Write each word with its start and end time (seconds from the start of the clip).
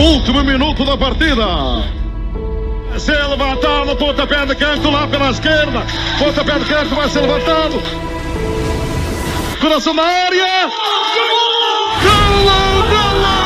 Último 0.00 0.42
minuto 0.42 0.82
da 0.82 0.96
partida. 0.96 1.44
Se 2.98 3.12
levantado, 3.12 3.94
pontapé 3.96 4.46
de 4.46 4.54
canto 4.54 4.90
lá 4.90 5.06
pela 5.06 5.30
esquerda. 5.30 5.84
Pontapé 6.18 6.58
de 6.58 6.64
canto 6.64 6.94
vai 6.94 7.08
ser 7.10 7.20
levantado. 7.20 7.82
Coração 9.60 9.94
da 9.94 10.02
área. 10.02 10.70
Golo! 11.22 11.60
Golo! 12.02 12.88
Golo! 12.88 13.39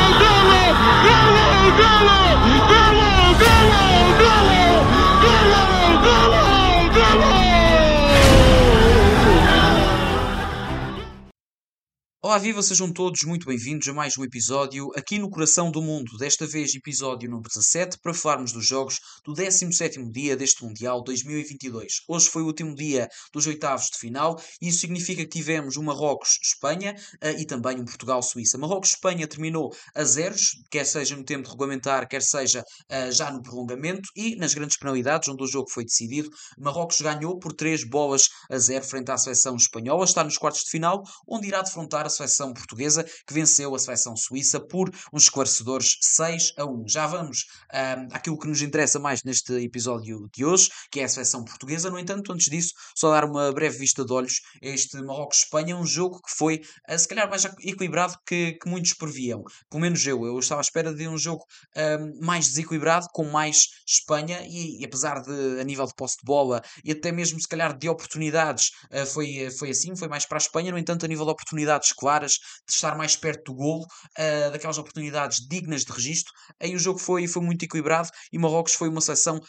Olá, 12.24 12.38
viva, 12.38 12.62
sejam 12.62 12.90
todos 12.90 13.22
muito 13.24 13.46
bem-vindos 13.46 13.86
a 13.86 13.92
mais 13.92 14.16
um 14.16 14.24
episódio 14.24 14.90
aqui 14.96 15.18
no 15.18 15.28
Coração 15.28 15.70
do 15.70 15.82
Mundo. 15.82 16.16
Desta 16.16 16.46
vez, 16.46 16.74
episódio 16.74 17.28
número 17.28 17.50
17, 17.50 17.98
para 17.98 18.14
falarmos 18.14 18.50
dos 18.50 18.64
jogos 18.64 18.98
do 19.22 19.34
17º 19.34 20.10
dia 20.10 20.34
deste 20.34 20.64
Mundial 20.64 21.04
2022. 21.04 22.00
Hoje 22.08 22.30
foi 22.30 22.40
o 22.40 22.46
último 22.46 22.74
dia 22.74 23.10
dos 23.30 23.46
oitavos 23.46 23.90
de 23.92 23.98
final 23.98 24.40
e 24.58 24.68
isso 24.68 24.78
significa 24.78 25.22
que 25.22 25.28
tivemos 25.28 25.76
um 25.76 25.82
Marrocos-Espanha 25.82 26.96
uh, 27.22 27.38
e 27.38 27.44
também 27.44 27.78
um 27.78 27.84
Portugal-Suíça. 27.84 28.56
Marrocos-Espanha 28.56 29.28
terminou 29.28 29.76
a 29.94 30.02
zeros, 30.02 30.52
quer 30.70 30.86
seja 30.86 31.14
no 31.14 31.24
tempo 31.24 31.50
regulamentar, 31.50 32.08
quer 32.08 32.22
seja 32.22 32.62
uh, 32.62 33.12
já 33.12 33.30
no 33.30 33.42
prolongamento 33.42 34.08
e 34.16 34.34
nas 34.36 34.54
grandes 34.54 34.78
penalidades, 34.78 35.28
onde 35.28 35.44
o 35.44 35.46
jogo 35.46 35.68
foi 35.68 35.84
decidido. 35.84 36.30
Marrocos 36.56 37.02
ganhou 37.02 37.38
por 37.38 37.52
3 37.52 37.84
bolas 37.84 38.30
a 38.50 38.56
0 38.56 38.82
frente 38.82 39.10
à 39.10 39.18
seleção 39.18 39.56
espanhola, 39.56 40.06
está 40.06 40.24
nos 40.24 40.38
quartos 40.38 40.64
de 40.64 40.70
final, 40.70 41.02
onde 41.28 41.48
irá 41.48 41.60
defrontar 41.60 42.06
a 42.06 42.13
seleção 42.14 42.52
portuguesa, 42.52 43.04
que 43.26 43.34
venceu 43.34 43.74
a 43.74 43.78
seleção 43.78 44.16
suíça 44.16 44.60
por 44.60 44.90
uns 45.12 45.24
esclarecedores 45.24 45.96
6 46.00 46.52
a 46.56 46.64
1. 46.64 46.88
Já 46.88 47.06
vamos 47.06 47.46
um, 47.72 48.14
àquilo 48.14 48.38
que 48.38 48.46
nos 48.46 48.62
interessa 48.62 48.98
mais 48.98 49.22
neste 49.22 49.52
episódio 49.54 50.28
de 50.34 50.44
hoje, 50.44 50.70
que 50.90 51.00
é 51.00 51.04
a 51.04 51.08
seleção 51.08 51.44
portuguesa. 51.44 51.90
No 51.90 51.98
entanto, 51.98 52.32
antes 52.32 52.48
disso, 52.48 52.72
só 52.94 53.10
dar 53.10 53.24
uma 53.24 53.52
breve 53.52 53.78
vista 53.78 54.04
de 54.04 54.12
olhos 54.12 54.40
a 54.62 54.66
este 54.66 55.00
Marrocos-Espanha, 55.02 55.76
um 55.76 55.86
jogo 55.86 56.20
que 56.22 56.36
foi, 56.36 56.60
uh, 56.88 56.98
se 56.98 57.08
calhar, 57.08 57.28
mais 57.28 57.44
equilibrado 57.44 58.16
que, 58.26 58.52
que, 58.52 58.68
muitos 58.68 58.94
previam. 58.94 59.42
Pelo 59.70 59.82
menos 59.82 60.06
eu. 60.06 60.24
Eu 60.24 60.38
estava 60.38 60.60
à 60.60 60.62
espera 60.62 60.94
de 60.94 61.08
um 61.08 61.18
jogo 61.18 61.44
um, 61.76 62.24
mais 62.24 62.48
desequilibrado, 62.48 63.08
com 63.12 63.24
mais 63.24 63.68
Espanha, 63.86 64.40
e, 64.46 64.80
e, 64.80 64.84
apesar 64.84 65.20
de, 65.20 65.60
a 65.60 65.64
nível 65.64 65.86
de 65.86 65.94
posse 65.94 66.16
de 66.18 66.24
bola, 66.24 66.62
e 66.84 66.92
até 66.92 67.10
mesmo, 67.10 67.40
se 67.40 67.48
calhar, 67.48 67.76
de 67.76 67.88
oportunidades, 67.88 68.70
uh, 68.92 69.06
foi, 69.06 69.50
foi 69.58 69.70
assim, 69.70 69.96
foi 69.96 70.08
mais 70.08 70.24
para 70.26 70.38
a 70.38 70.44
Espanha. 70.44 70.72
No 70.72 70.78
entanto, 70.78 71.04
a 71.04 71.08
nível 71.08 71.24
de 71.24 71.32
oportunidades, 71.32 71.92
claras, 72.04 72.32
de 72.66 72.74
estar 72.74 72.94
mais 72.98 73.16
perto 73.16 73.52
do 73.52 73.54
golo, 73.54 73.82
uh, 73.82 74.50
daquelas 74.52 74.76
oportunidades 74.76 75.38
dignas 75.48 75.86
de 75.86 75.92
registro. 75.92 76.34
Aí 76.60 76.74
o 76.74 76.78
jogo 76.78 76.98
foi, 76.98 77.26
foi 77.26 77.42
muito 77.42 77.64
equilibrado 77.64 78.10
e 78.30 78.38
Marrocos 78.38 78.74
foi 78.74 78.90
uma 78.90 79.00
seleção 79.00 79.40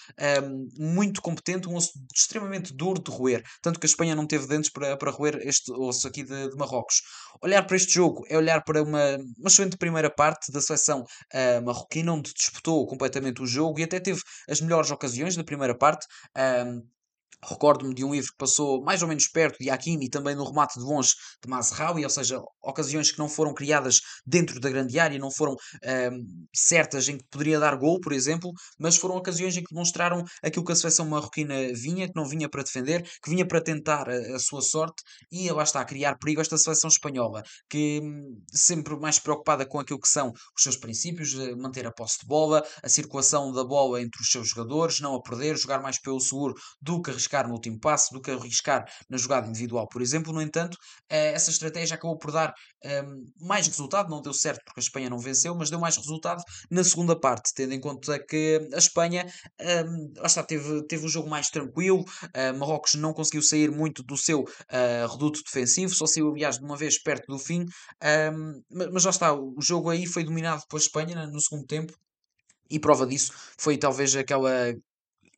um, 0.41 0.93
muito 0.93 1.21
competente, 1.21 1.67
um 1.67 1.75
osso 1.75 1.91
extremamente 2.15 2.73
duro 2.73 3.01
de 3.01 3.11
roer. 3.11 3.43
Tanto 3.61 3.77
que 3.77 3.85
a 3.85 3.89
Espanha 3.89 4.15
não 4.15 4.25
teve 4.25 4.47
dentes 4.47 4.71
para, 4.71 4.95
para 4.95 5.11
roer 5.11 5.37
este 5.43 5.69
osso 5.73 6.07
aqui 6.07 6.23
de, 6.23 6.49
de 6.49 6.55
Marrocos. 6.55 7.01
Olhar 7.43 7.63
para 7.67 7.75
este 7.75 7.93
jogo 7.93 8.23
é 8.29 8.37
olhar 8.37 8.63
para 8.63 8.81
uma, 8.81 9.17
uma 9.37 9.49
excelente 9.49 9.75
primeira 9.75 10.09
parte 10.09 10.49
da 10.49 10.61
seleção 10.61 11.01
uh, 11.01 11.65
marroquina, 11.65 12.13
onde 12.13 12.33
disputou 12.33 12.87
completamente 12.87 13.41
o 13.41 13.45
jogo 13.45 13.79
e 13.79 13.83
até 13.83 13.99
teve 13.99 14.21
as 14.49 14.61
melhores 14.61 14.91
ocasiões 14.91 15.35
da 15.35 15.43
primeira 15.43 15.77
parte. 15.77 16.07
Um, 16.37 16.94
Recordo-me 17.43 17.93
de 17.93 18.03
um 18.03 18.13
livro 18.13 18.31
que 18.31 18.37
passou 18.37 18.83
mais 18.83 19.01
ou 19.01 19.07
menos 19.07 19.27
perto 19.27 19.57
de 19.59 19.69
Hakimi, 19.69 20.09
também 20.09 20.35
no 20.35 20.45
remate 20.45 20.79
de 20.79 20.85
longe 20.85 21.13
de 21.43 21.49
Mazraoui, 21.49 22.03
ou 22.03 22.09
seja, 22.09 22.39
ocasiões 22.61 23.11
que 23.11 23.19
não 23.19 23.29
foram 23.29 23.53
criadas 23.53 23.99
dentro 24.25 24.59
da 24.59 24.69
grande 24.69 24.99
área, 24.99 25.19
não 25.19 25.31
foram 25.31 25.53
um, 25.53 26.45
certas 26.55 27.07
em 27.07 27.17
que 27.17 27.25
poderia 27.29 27.59
dar 27.59 27.75
gol, 27.75 27.99
por 27.99 28.13
exemplo, 28.13 28.51
mas 28.79 28.97
foram 28.97 29.15
ocasiões 29.15 29.55
em 29.55 29.63
que 29.63 29.73
demonstraram 29.73 30.23
aquilo 30.43 30.65
que 30.65 30.71
a 30.71 30.75
seleção 30.75 31.05
marroquina 31.07 31.55
vinha, 31.73 32.07
que 32.07 32.15
não 32.15 32.27
vinha 32.27 32.49
para 32.49 32.63
defender, 32.63 33.03
que 33.23 33.29
vinha 33.29 33.45
para 33.47 33.61
tentar 33.61 34.09
a, 34.09 34.35
a 34.35 34.39
sua 34.39 34.61
sorte 34.61 35.03
e 35.31 35.49
lá 35.51 35.63
está 35.63 35.81
a 35.81 35.85
criar 35.85 36.17
perigo 36.17 36.41
esta 36.41 36.57
seleção 36.57 36.87
espanhola, 36.87 37.43
que 37.69 37.99
hum, 38.01 38.41
sempre 38.51 38.95
mais 38.97 39.19
preocupada 39.19 39.65
com 39.65 39.79
aquilo 39.79 39.99
que 39.99 40.09
são 40.09 40.31
os 40.55 40.63
seus 40.63 40.77
princípios, 40.77 41.33
manter 41.57 41.85
a 41.85 41.91
posse 41.91 42.19
de 42.19 42.25
bola, 42.25 42.63
a 42.83 42.89
circulação 42.89 43.51
da 43.51 43.63
bola 43.63 44.01
entre 44.01 44.21
os 44.21 44.29
seus 44.29 44.49
jogadores, 44.49 44.99
não 44.99 45.15
a 45.15 45.21
perder, 45.21 45.57
jogar 45.57 45.81
mais 45.81 45.99
pelo 45.99 46.19
seguro 46.19 46.53
do 46.81 47.01
que 47.01 47.11
arriscar 47.25 47.47
no 47.47 47.53
último 47.53 47.79
passo 47.79 48.13
do 48.13 48.21
que 48.21 48.31
arriscar 48.31 48.85
na 49.09 49.17
jogada 49.17 49.47
individual, 49.47 49.87
por 49.87 50.01
exemplo. 50.01 50.31
No 50.31 50.41
entanto, 50.41 50.77
eh, 51.09 51.33
essa 51.33 51.49
estratégia 51.49 51.95
acabou 51.95 52.17
por 52.17 52.31
dar 52.31 52.53
ehm, 52.83 53.23
mais 53.39 53.67
resultado, 53.67 54.09
não 54.09 54.21
deu 54.21 54.33
certo 54.33 54.61
porque 54.65 54.79
a 54.79 54.83
Espanha 54.83 55.09
não 55.09 55.17
venceu, 55.17 55.55
mas 55.55 55.69
deu 55.69 55.79
mais 55.79 55.97
resultado 55.97 56.43
na 56.69 56.83
segunda 56.83 57.19
parte, 57.19 57.53
tendo 57.53 57.73
em 57.73 57.79
conta 57.79 58.19
que 58.19 58.69
a 58.73 58.77
Espanha 58.77 59.25
ehm, 59.59 60.13
está, 60.23 60.43
teve, 60.43 60.85
teve 60.87 61.05
um 61.05 61.09
jogo 61.09 61.29
mais 61.29 61.49
tranquilo, 61.49 62.01
uh, 62.01 62.57
Marrocos 62.57 62.95
não 62.95 63.13
conseguiu 63.13 63.41
sair 63.41 63.71
muito 63.71 64.03
do 64.03 64.17
seu 64.17 64.41
uh, 64.41 65.11
reduto 65.11 65.41
defensivo, 65.43 65.93
só 65.93 66.05
saiu, 66.05 66.31
aliás, 66.31 66.57
de 66.59 66.65
uma 66.65 66.77
vez 66.77 67.01
perto 67.01 67.27
do 67.27 67.39
fim, 67.39 67.65
ehm, 68.01 68.61
mas 68.69 69.03
já 69.03 69.09
está, 69.09 69.33
o 69.33 69.55
jogo 69.61 69.89
aí 69.89 70.05
foi 70.05 70.23
dominado 70.23 70.63
pela 70.67 70.79
Espanha 70.79 71.27
no 71.27 71.39
segundo 71.41 71.65
tempo. 71.65 71.93
E 72.69 72.79
prova 72.79 73.05
disso 73.05 73.31
foi 73.57 73.77
talvez 73.77 74.15
aquela 74.15 74.73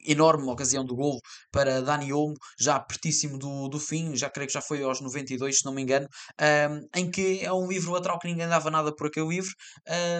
enorme 0.05 0.49
ocasião 0.49 0.85
do 0.85 0.95
golo 0.95 1.19
para 1.51 1.81
Dani 1.81 2.11
Olmo, 2.13 2.35
já 2.59 2.79
pertíssimo 2.79 3.37
do, 3.37 3.67
do 3.67 3.79
fim, 3.79 4.15
já 4.15 4.29
creio 4.29 4.47
que 4.47 4.53
já 4.53 4.61
foi 4.61 4.83
aos 4.83 5.01
92, 5.01 5.59
se 5.59 5.65
não 5.65 5.73
me 5.73 5.81
engano, 5.81 6.07
um, 6.41 6.99
em 6.99 7.09
que 7.09 7.43
é 7.43 7.51
um 7.51 7.67
livro 7.67 7.91
lateral 7.91 8.19
que 8.19 8.27
ninguém 8.27 8.47
dava 8.47 8.69
nada 8.69 8.93
por 8.95 9.07
aquele 9.07 9.27
livro, 9.27 9.51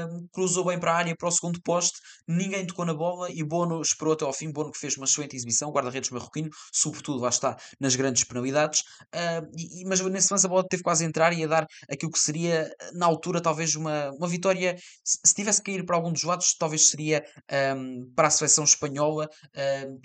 um, 0.10 0.28
cruzou 0.32 0.66
bem 0.66 0.80
para 0.80 0.94
a 0.94 0.96
área, 0.96 1.16
para 1.18 1.28
o 1.28 1.32
segundo 1.32 1.62
poste, 1.62 2.00
ninguém 2.28 2.66
tocou 2.66 2.86
na 2.86 2.94
bola 2.94 3.30
e 3.32 3.44
Bono 3.44 3.82
esperou 3.82 4.14
até 4.14 4.26
ao 4.26 4.34
fim, 4.34 4.52
Bono 4.52 4.72
que 4.72 4.80
fez 4.80 4.98
uma 4.98 5.06
excelente 5.06 5.36
exibição, 5.36 5.72
guarda-redes 5.72 6.10
marroquino, 6.10 6.50
sobretudo 6.74 7.22
lá 7.22 7.30
está 7.30 7.58
nas 7.80 7.96
grandes 7.96 8.24
penalidades, 8.24 8.84
um, 9.14 9.88
mas 9.88 10.02
nesse 10.02 10.32
lance 10.32 10.46
a 10.46 10.50
bola 10.50 10.66
teve 10.68 10.84
quase 10.84 11.04
a 11.04 11.08
entrar 11.08 11.34
e 11.34 11.44
a 11.44 11.48
dar 11.48 11.68
aquilo 11.90 12.12
que 12.12 12.20
seria, 12.20 12.70
na 12.94 13.06
altura, 13.06 13.42
talvez 13.42 13.76
uma, 13.76 14.12
uma 14.12 14.28
vitória, 14.28 14.76
se, 15.04 15.20
se 15.26 15.34
tivesse 15.34 15.62
que 15.62 15.72
ir 15.72 15.86
para 15.86 15.96
algum 15.96 16.12
dos 16.12 16.24
lados, 16.24 16.56
talvez 16.58 16.90
seria 16.90 17.24
para 18.16 18.28
a 18.28 18.32
seleção 18.32 18.64
espanhola, 18.64 19.30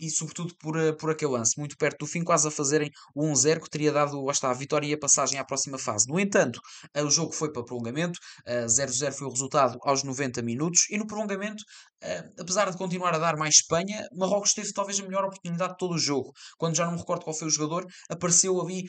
e 0.01 0.11
sobretudo 0.11 0.55
por, 0.59 0.79
eh, 0.79 0.93
por 0.93 1.11
aquele 1.11 1.33
lance, 1.33 1.59
muito 1.59 1.77
perto 1.77 2.01
do 2.01 2.07
fim, 2.07 2.25
quase 2.25 2.49
a 2.49 2.51
fazerem 2.51 2.91
o 3.15 3.25
1-0 3.25 3.61
que 3.61 3.71
teria 3.71 3.93
dado 3.93 4.31
está, 4.31 4.51
a 4.51 4.55
vitória 4.55 4.87
e 4.87 4.93
a 4.93 4.99
passagem 4.99 5.39
à 5.39 5.45
próxima 5.45 5.79
fase. 5.79 6.07
No 6.09 6.19
entanto, 6.19 6.61
eh, 6.95 7.03
o 7.03 7.11
jogo 7.11 7.33
foi 7.33 7.53
para 7.53 7.65
prolongamento, 7.65 8.19
0-0 8.67 9.09
eh, 9.09 9.13
foi 9.13 9.27
o 9.27 9.31
resultado 9.31 9.79
aos 9.83 10.03
90 10.03 10.43
minutos 10.43 10.89
e 10.91 10.99
no 10.99 11.07
prolongamento 11.07 11.63
apesar 12.37 12.69
de 12.69 12.77
continuar 12.77 13.15
a 13.15 13.19
dar 13.19 13.37
mais 13.37 13.55
Espanha, 13.55 14.05
Marrocos 14.13 14.55
teve 14.55 14.73
talvez 14.73 14.99
a 14.99 15.05
melhor 15.05 15.25
oportunidade 15.25 15.75
de 15.75 15.79
todo 15.79 15.95
o 15.95 15.99
jogo. 15.99 16.33
Quando 16.59 16.75
já 16.75 16.85
não 16.85 16.95
me 16.95 16.99
recordo 16.99 17.23
qual 17.23 17.33
foi 17.33 17.47
o 17.47 17.51
jogador, 17.51 17.87
apareceu 18.11 18.61
ali 18.61 18.89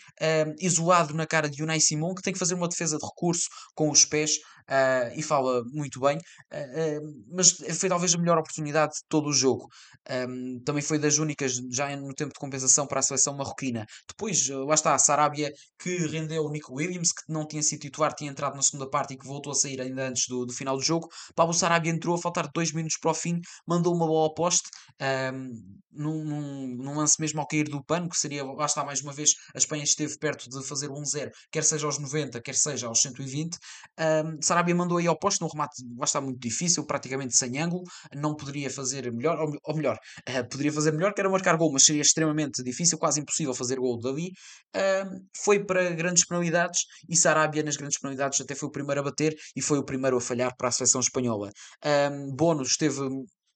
isolado 0.59 1.13
na 1.13 1.27
cara 1.27 1.47
de 1.47 1.61
Unai 1.61 1.79
Simon, 1.79 2.15
que 2.15 2.23
tem 2.23 2.33
que 2.33 2.39
fazer 2.39 2.55
uma 2.55 2.67
defesa 2.67 2.97
de 2.97 3.05
recurso 3.05 3.47
com 3.75 3.91
os 3.91 4.03
pés 4.03 4.39
uh, 4.69 5.17
e 5.17 5.21
fala 5.23 5.63
muito 5.71 5.99
bem. 5.99 6.17
mas 7.31 7.57
foi 7.79 7.89
talvez 7.89 8.13
a 8.13 8.17
melhor 8.17 8.37
oportunidade 8.37 8.93
de 8.93 9.01
todo 9.07 9.29
o 9.29 9.33
jogo. 9.33 9.67
Um, 10.09 10.59
também 10.65 10.81
foi 10.81 10.99
das 10.99 11.17
únicas 11.17 11.53
já 11.71 11.95
no 11.95 12.13
tempo 12.13 12.33
de 12.33 12.39
compensação 12.39 12.85
para 12.85 12.99
a 12.99 13.03
seleção 13.03 13.35
marroquina. 13.35 13.85
Depois, 14.07 14.47
lá 14.49 14.73
está, 14.73 14.93
a 14.93 14.97
Sarabia 14.99 15.51
que 15.79 15.97
rendeu 16.07 16.43
o 16.43 16.51
Nico 16.51 16.73
Williams, 16.75 17.11
que 17.11 17.23
não 17.31 17.47
tinha 17.47 17.61
sido 17.61 17.81
titular, 17.81 18.13
tinha 18.13 18.31
entrado 18.31 18.55
na 18.55 18.61
segunda 18.61 18.89
parte 18.89 19.13
e 19.13 19.17
que 19.17 19.25
voltou 19.25 19.51
a 19.51 19.55
sair 19.55 19.79
ainda 19.81 20.07
antes 20.07 20.27
do, 20.27 20.45
do 20.45 20.53
final 20.53 20.77
do 20.77 20.83
jogo. 20.83 21.07
Pablo 21.35 21.53
Sarabia 21.53 21.91
entrou 21.91 22.15
a 22.15 22.17
faltar 22.17 22.49
dois 22.53 22.71
minutos 22.73 22.97
para 22.99 23.11
o 23.11 23.13
fim, 23.13 23.39
mandou 23.67 23.93
uma 23.93 24.05
bola 24.07 24.25
ao 24.25 24.33
poste, 24.33 24.69
um, 25.01 25.83
num, 25.95 26.67
num, 26.75 26.95
lance 26.95 27.19
mesmo 27.19 27.39
ao 27.39 27.47
cair 27.47 27.65
do 27.65 27.83
pano, 27.83 28.09
que 28.09 28.17
seria, 28.17 28.43
lá 28.43 28.65
está 28.65 28.83
mais 28.83 29.01
uma 29.01 29.13
vez, 29.13 29.35
a 29.53 29.57
Espanha 29.57 29.83
esteve 29.83 30.17
perto 30.17 30.49
de 30.49 30.65
fazer 30.65 30.89
1-0, 30.89 31.29
quer 31.51 31.63
seja 31.63 31.85
aos 31.85 31.99
90, 31.99 32.41
quer 32.41 32.55
seja 32.55 32.87
aos 32.87 33.01
120. 33.01 33.57
Um, 33.99 34.41
Sarabia 34.41 34.75
mandou 34.75 34.97
aí 34.97 35.07
ao 35.07 35.17
poste, 35.17 35.41
num 35.41 35.47
remate, 35.47 35.75
lá 35.97 36.05
está 36.05 36.19
muito 36.19 36.39
difícil, 36.39 36.85
praticamente 36.85 37.35
sem 37.35 37.59
ângulo, 37.59 37.83
não 38.15 38.35
poderia 38.35 38.69
fazer 38.69 39.11
melhor, 39.11 39.39
ou, 39.39 39.51
ou 39.63 39.75
melhor, 39.75 39.97
uh, 40.29 40.47
poderia 40.49 40.73
fazer 40.73 40.91
melhor, 40.91 41.13
que 41.13 41.21
era 41.21 41.29
marcar 41.29 41.55
gol, 41.57 41.71
mas 41.71 41.85
seria 41.85 42.01
extremamente 42.01 42.63
difícil, 42.63 42.97
quase 42.97 43.21
impossível 43.21 43.53
fazer 43.53 43.77
gol 43.77 43.99
dali. 43.99 44.31
Um, 44.75 45.27
foi 45.43 45.63
para 45.63 45.91
grandes 45.91 46.25
penalidades 46.25 46.81
e 47.07 47.15
Sarabia 47.15 47.63
nas 47.63 47.77
grandes 47.77 47.99
penalidades 47.99 48.41
até 48.41 48.55
foi 48.55 48.69
o 48.69 48.71
primeiro 48.71 49.01
a 49.01 49.03
bater 49.03 49.35
e 49.55 49.61
foi 49.61 49.77
o 49.77 49.83
primeiro 49.83 50.17
a 50.17 50.21
falhar 50.21 50.55
para 50.57 50.69
a 50.69 50.71
seleção 50.71 51.01
espanhola. 51.01 51.51
Um, 52.11 52.35
Bono 52.35 52.63
esteve 52.63 53.01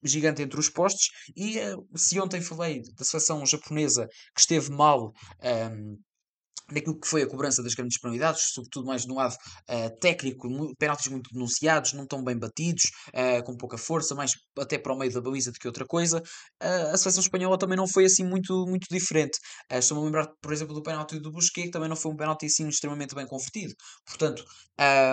gigante 0.03 0.41
entre 0.41 0.59
os 0.59 0.69
postos 0.69 1.09
e 1.35 1.59
uh, 1.59 1.87
se 1.95 2.19
ontem 2.19 2.41
falei 2.41 2.81
da 2.97 3.03
seleção 3.03 3.45
japonesa 3.45 4.07
que 4.33 4.41
esteve 4.41 4.71
mal 4.71 5.11
um, 5.43 5.97
naquilo 6.71 6.99
que 6.99 7.07
foi 7.07 7.23
a 7.23 7.27
cobrança 7.27 7.63
das 7.63 7.73
grandes 7.73 7.99
penalidades, 7.99 8.51
sobretudo 8.53 8.87
mais 8.87 9.05
no 9.05 9.15
lado 9.15 9.33
uh, 9.33 9.99
técnico, 9.99 10.47
penaltis 10.77 11.07
muito 11.07 11.29
denunciados, 11.31 11.93
não 11.93 12.05
tão 12.05 12.23
bem 12.23 12.37
batidos, 12.37 12.83
uh, 13.09 13.43
com 13.43 13.55
pouca 13.55 13.77
força, 13.77 14.13
mais 14.13 14.33
até 14.57 14.77
para 14.77 14.93
o 14.93 14.97
meio 14.97 15.11
da 15.11 15.21
baliza 15.21 15.51
do 15.51 15.59
que 15.59 15.67
outra 15.67 15.85
coisa. 15.85 16.21
Uh, 16.61 16.93
a 16.93 16.97
seleção 16.97 17.21
espanhola 17.21 17.57
também 17.57 17.77
não 17.77 17.87
foi 17.87 18.05
assim 18.05 18.25
muito, 18.25 18.65
muito 18.67 18.87
diferente. 18.89 19.37
Uh, 19.71 19.77
Estou-me 19.77 20.03
a 20.03 20.05
lembrar, 20.05 20.27
por 20.41 20.51
exemplo, 20.51 20.73
do 20.73 20.83
penalti 20.83 21.19
do 21.19 21.31
Busquets, 21.31 21.67
que 21.67 21.71
também 21.71 21.89
não 21.89 21.95
foi 21.95 22.11
um 22.11 22.17
penalti 22.17 22.45
assim 22.45 22.67
extremamente 22.67 23.15
bem 23.15 23.25
convertido. 23.25 23.73
Portanto, 24.05 24.43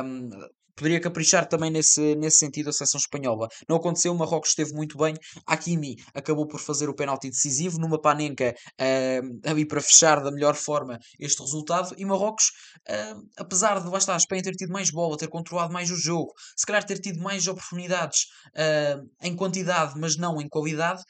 um, 0.04 0.28
poderia 0.74 1.00
caprichar 1.00 1.46
também 1.46 1.70
nesse, 1.70 2.14
nesse 2.16 2.38
sentido 2.38 2.70
a 2.70 2.72
seleção 2.72 2.98
espanhola. 2.98 3.48
Não 3.68 3.76
aconteceu, 3.76 4.12
o 4.12 4.18
Marrocos 4.18 4.50
esteve 4.50 4.72
muito 4.72 4.96
bem. 4.98 5.14
Hakimi 5.46 5.96
acabou 6.14 6.46
por 6.46 6.60
fazer 6.60 6.88
o 6.88 6.94
penalti 6.94 7.28
decisivo, 7.28 7.78
numa 7.78 8.00
panenca 8.00 8.54
uh, 8.80 9.50
ali 9.50 9.66
para 9.66 9.80
fechar 9.80 10.22
da 10.22 10.30
melhor 10.30 10.54
forma 10.54 10.98
este 11.18 11.40
resultado. 11.42 11.94
E 11.96 12.04
Marrocos, 12.04 12.46
uh, 12.88 13.22
apesar 13.36 13.80
de, 13.80 13.88
lá 13.88 13.98
está, 13.98 14.14
a 14.14 14.16
Espanha 14.16 14.42
ter 14.42 14.54
tido 14.54 14.72
mais 14.72 14.90
bola, 14.90 15.16
ter 15.16 15.28
controlado 15.28 15.72
mais 15.72 15.90
o 15.90 15.96
jogo, 15.96 16.32
se 16.56 16.66
calhar 16.66 16.84
ter 16.84 16.98
tido 16.98 17.20
mais 17.20 17.46
oportunidades 17.46 18.26
uh, 18.54 19.08
em 19.22 19.34
quantidade, 19.34 19.94
mas 19.98 20.16
não 20.16 20.40
em 20.40 20.48
qualidade, 20.48 21.02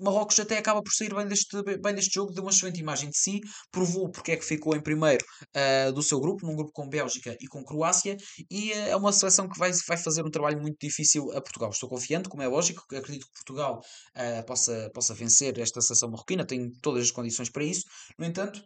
Marrocos 0.00 0.38
até 0.40 0.58
acaba 0.58 0.82
por 0.82 0.92
sair 0.92 1.14
bem 1.14 1.26
deste, 1.26 1.62
bem 1.62 1.94
deste 1.94 2.14
jogo, 2.14 2.32
deu 2.32 2.42
uma 2.42 2.50
excelente 2.50 2.80
imagem 2.80 3.10
de 3.10 3.18
si, 3.18 3.40
provou 3.70 4.10
porque 4.10 4.32
é 4.32 4.36
que 4.36 4.44
ficou 4.44 4.74
em 4.74 4.82
primeiro 4.82 5.24
uh, 5.54 5.92
do 5.92 6.02
seu 6.02 6.18
grupo, 6.18 6.46
num 6.46 6.56
grupo 6.56 6.72
com 6.72 6.88
Bélgica 6.88 7.36
e 7.40 7.46
com 7.46 7.62
Croácia, 7.64 8.16
e 8.50 8.72
uh, 8.72 8.88
é 8.88 8.96
uma 8.96 9.12
seleção 9.12 9.48
que 9.48 9.58
vai, 9.58 9.70
vai 9.86 9.96
fazer 9.96 10.24
um 10.24 10.30
trabalho 10.30 10.60
muito 10.60 10.78
difícil 10.80 11.30
a 11.32 11.40
Portugal. 11.40 11.70
Estou 11.70 11.88
confiante, 11.88 12.28
como 12.28 12.42
é 12.42 12.48
lógico, 12.48 12.82
acredito 12.94 13.26
que 13.26 13.32
Portugal 13.32 13.80
uh, 14.16 14.46
possa, 14.46 14.90
possa 14.94 15.14
vencer 15.14 15.58
esta 15.58 15.80
seleção 15.80 16.10
marroquina, 16.10 16.46
tem 16.46 16.70
todas 16.80 17.04
as 17.04 17.10
condições 17.10 17.50
para 17.50 17.64
isso. 17.64 17.84
No 18.18 18.24
entanto, 18.24 18.62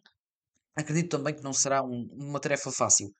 acredito 0.77 1.17
também 1.17 1.35
que 1.35 1.43
não 1.43 1.53
será 1.53 1.83
um, 1.83 2.09
uma 2.13 2.41
tarefa 2.41 2.71
fácil. 2.71 3.13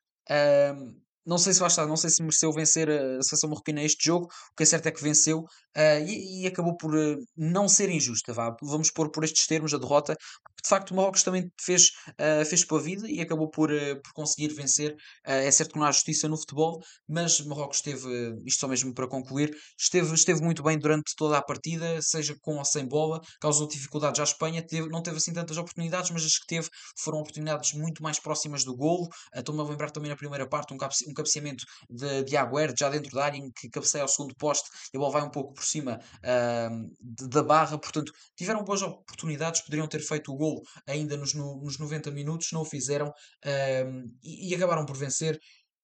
Não 1.27 1.39
sei 1.39 1.55
se 1.55 1.61
vai 1.61 1.69
estar, 1.69 1.87
não 1.87 1.97
sei 1.97 2.11
se 2.11 2.23
mereceu 2.23 2.53
vencer 2.53 2.91
a 2.91 3.23
seleção 3.23 3.49
marroquina 3.49 3.83
este 3.83 4.05
jogo, 4.05 4.27
o 4.27 4.55
que 4.55 4.63
é 4.63 4.67
certo 4.67 4.87
é 4.87 4.93
que 4.93 5.03
venceu 5.03 5.43
uh, 5.77 6.07
e, 6.07 6.43
e, 6.43 6.47
acabou 6.47 6.77
por 6.77 6.95
uh, 6.95 7.17
não 7.37 7.69
ser 7.69 7.91
injusta, 7.91 8.33
vá. 8.33 8.55
vamos 8.63 8.91
pôr 8.91 9.11
por 9.11 9.25
estes 9.25 9.47
termos 9.47 9.75
a 9.75 9.79
derrota, 9.79 10.15
de 10.63 10.69
facto 10.69 10.93
o 10.93 10.97
Marrocos 10.97 11.23
também 11.23 11.51
fez, 11.61 11.91
uh, 12.11 12.45
fez 12.45 12.65
pela 12.65 12.81
vida 12.81 13.09
e 13.09 13.21
acabou 13.21 13.51
por, 13.51 13.71
por 13.71 14.13
conseguir 14.15 14.55
vencer. 14.55 14.97
é 15.25 15.51
certo 15.51 15.73
que 15.73 15.79
não 15.79 15.87
há 15.87 15.93
justiça 15.93 16.29
no 16.29 16.39
futebol, 16.39 16.81
mas 17.09 17.41
Marrocos 17.41 17.79
esteve, 17.79 18.09
isto 18.47 18.61
só 18.61 18.69
mesmo 18.69 18.95
para 18.95 19.07
concluir, 19.07 19.55
esteve, 19.79 20.15
esteve 20.15 20.41
muito 20.43 20.63
bem 20.63 20.79
durante 20.79 21.15
toda 21.17 21.37
a 21.39 21.43
partida, 21.43 22.01
seja 22.01 22.35
com 22.41 22.57
ou 22.57 22.65
sem 22.65 22.87
bola, 22.87 23.21
causou 23.41 23.69
dificuldades 23.69 24.21
à 24.21 24.25
Espanha, 24.25 24.63
teve, 24.67 24.89
não 24.89 25.03
teve 25.03 25.19
assim 25.19 25.33
tantas 25.33 25.57
oportunidades, 25.57 26.11
mas 26.11 26.25
as 26.25 26.39
que 26.39 26.47
teve 26.47 26.69
foram 26.99 27.19
oportunidades 27.19 27.73
muito 27.75 28.03
mais 28.03 28.19
próximas 28.19 28.65
do 28.65 28.75
golo. 28.75 29.09
Estou-me 29.35 29.61
a 29.61 29.65
lembrar 29.65 29.91
também 29.91 30.11
na 30.11 30.17
primeira 30.17 30.49
parte 30.49 30.73
um, 30.73 30.77
um 30.77 31.15
cabeceamento 31.15 31.65
de, 31.91 32.25
de 32.25 32.37
Agüero 32.37 32.75
já 32.79 32.89
dentro 32.89 33.11
da 33.11 33.25
área 33.25 33.39
em 33.39 33.51
que 33.51 33.69
cabeceia 33.69 34.03
ao 34.03 34.09
segundo 34.09 34.35
poste 34.37 34.69
e 34.93 34.97
a 34.97 35.01
bola 35.01 35.13
vai 35.13 35.23
um 35.23 35.31
pouco 35.31 35.55
por 35.55 35.64
cima 35.65 36.01
uh, 36.19 37.29
da 37.29 37.43
barra, 37.43 37.79
portanto 37.79 38.13
tiveram 38.37 38.65
boas 38.65 38.83
oportunidades, 38.83 39.63
poderiam 39.63 39.87
ter 39.87 40.01
feito 40.01 40.33
o 40.33 40.37
golo 40.37 40.63
ainda 40.87 41.17
nos, 41.17 41.35
no, 41.35 41.61
nos 41.63 41.79
90 41.79 42.11
minutos, 42.11 42.53
não 42.53 42.63
o 42.63 42.65
fizeram 42.65 43.09
uh, 43.09 44.11
e, 44.23 44.51
e 44.51 44.55
acabaram 44.55 44.87
por 44.87 44.97
vencer. 44.97 45.39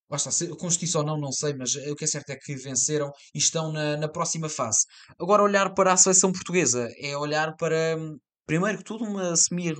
Basta, 0.08 0.30
com 0.56 0.68
justiça 0.68 0.98
ou 0.98 1.04
não, 1.04 1.16
não 1.16 1.30
sei, 1.30 1.54
mas 1.54 1.76
o 1.76 1.94
que 1.94 2.02
é 2.02 2.06
certo 2.06 2.30
é 2.30 2.36
que 2.36 2.56
venceram 2.56 3.12
e 3.32 3.38
estão 3.38 3.70
na, 3.70 3.96
na 3.96 4.08
próxima 4.08 4.48
fase. 4.48 4.80
Agora, 5.20 5.40
olhar 5.40 5.72
para 5.72 5.92
a 5.92 5.96
seleção 5.96 6.32
portuguesa 6.32 6.88
é 6.98 7.16
olhar 7.16 7.54
para, 7.56 7.96
primeiro 8.44 8.78
que 8.78 8.84
tudo, 8.84 9.04
uma 9.04 9.36
semi 9.36 9.72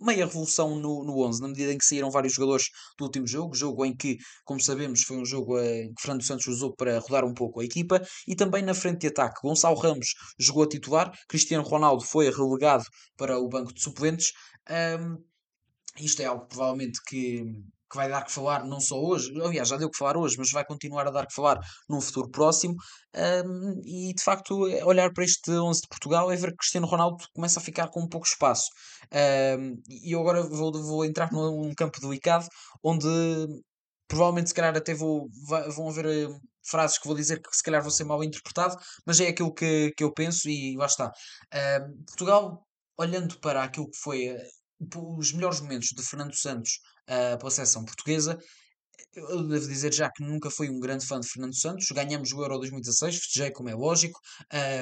meia 0.00 0.26
revolução 0.26 0.76
no, 0.76 1.04
no 1.04 1.18
11, 1.26 1.42
na 1.42 1.48
medida 1.48 1.72
em 1.72 1.78
que 1.78 1.84
saíram 1.84 2.10
vários 2.10 2.32
jogadores 2.32 2.66
do 2.98 3.04
último 3.04 3.26
jogo, 3.26 3.54
jogo 3.54 3.84
em 3.84 3.94
que, 3.94 4.16
como 4.44 4.60
sabemos, 4.60 5.02
foi 5.02 5.18
um 5.18 5.24
jogo 5.24 5.58
eh, 5.58 5.88
que 5.88 6.02
Fernando 6.02 6.22
Santos 6.22 6.46
usou 6.46 6.74
para 6.74 6.98
rodar 6.98 7.24
um 7.24 7.34
pouco 7.34 7.60
a 7.60 7.64
equipa, 7.64 8.02
e 8.26 8.34
também 8.34 8.62
na 8.62 8.74
frente 8.74 9.00
de 9.00 9.08
ataque. 9.08 9.40
Gonçalo 9.42 9.76
Ramos 9.76 10.14
jogou 10.38 10.64
a 10.64 10.68
titular, 10.68 11.12
Cristiano 11.28 11.64
Ronaldo 11.64 12.04
foi 12.04 12.30
relegado 12.30 12.84
para 13.16 13.38
o 13.38 13.48
banco 13.48 13.72
de 13.74 13.82
suplentes. 13.82 14.32
Um, 14.68 15.18
isto 15.98 16.22
é 16.22 16.26
algo 16.26 16.46
provavelmente 16.46 17.00
que 17.06 17.44
que 17.90 17.96
vai 17.96 18.08
dar 18.08 18.24
que 18.24 18.32
falar 18.32 18.64
não 18.64 18.80
só 18.80 18.98
hoje, 19.00 19.32
aliás, 19.42 19.68
já 19.68 19.76
deu 19.76 19.90
que 19.90 19.98
falar 19.98 20.16
hoje, 20.16 20.36
mas 20.38 20.50
vai 20.50 20.64
continuar 20.64 21.06
a 21.06 21.10
dar 21.10 21.26
que 21.26 21.34
falar 21.34 21.58
num 21.88 22.00
futuro 22.00 22.30
próximo. 22.30 22.74
Um, 23.14 23.80
e 23.84 24.14
de 24.14 24.22
facto, 24.22 24.54
olhar 24.84 25.12
para 25.12 25.24
este 25.24 25.50
11 25.50 25.80
de 25.82 25.88
Portugal 25.88 26.30
é 26.30 26.36
ver 26.36 26.50
que 26.50 26.58
Cristiano 26.58 26.86
Ronaldo 26.86 27.24
começa 27.34 27.58
a 27.60 27.62
ficar 27.62 27.88
com 27.88 28.02
um 28.02 28.08
pouco 28.08 28.26
espaço. 28.26 28.68
Um, 29.58 29.74
e 29.88 30.12
eu 30.14 30.20
agora 30.20 30.42
vou, 30.42 30.72
vou 30.72 31.04
entrar 31.04 31.32
num 31.32 31.74
campo 31.74 32.00
delicado 32.00 32.46
onde 32.82 33.08
provavelmente, 34.10 34.48
se 34.48 34.54
calhar, 34.54 34.76
até 34.76 34.92
vou, 34.92 35.28
vão 35.74 35.88
haver 35.88 36.28
hum, 36.28 36.38
frases 36.64 36.98
que 36.98 37.06
vou 37.06 37.16
dizer 37.16 37.40
que 37.40 37.56
se 37.56 37.62
calhar 37.62 37.80
vou 37.80 37.92
ser 37.92 38.04
mal 38.04 38.22
interpretado, 38.24 38.76
mas 39.06 39.20
é 39.20 39.28
aquilo 39.28 39.54
que, 39.54 39.92
que 39.96 40.04
eu 40.04 40.12
penso 40.12 40.48
e 40.48 40.76
lá 40.76 40.86
está. 40.86 41.12
Um, 41.54 42.04
Portugal, 42.04 42.66
olhando 42.98 43.38
para 43.40 43.62
aquilo 43.64 43.88
que 43.90 43.98
foi 43.98 44.26
eh, 44.26 44.48
os 44.96 45.32
melhores 45.32 45.60
momentos 45.60 45.88
de 45.88 46.02
Fernando 46.02 46.34
Santos 46.34 46.80
uh, 47.08 47.38
pela 47.38 47.50
seleção 47.50 47.84
portuguesa 47.84 48.38
eu 49.14 49.42
devo 49.46 49.66
dizer 49.66 49.92
já 49.92 50.10
que 50.10 50.22
nunca 50.22 50.50
fui 50.50 50.68
um 50.70 50.78
grande 50.78 51.06
fã 51.06 51.20
de 51.20 51.28
Fernando 51.28 51.54
Santos. 51.54 51.86
Ganhamos 51.92 52.32
o 52.32 52.42
Euro 52.42 52.58
2016, 52.58 53.16
festejei 53.16 53.50
como 53.50 53.68
é 53.68 53.74
lógico. 53.74 54.18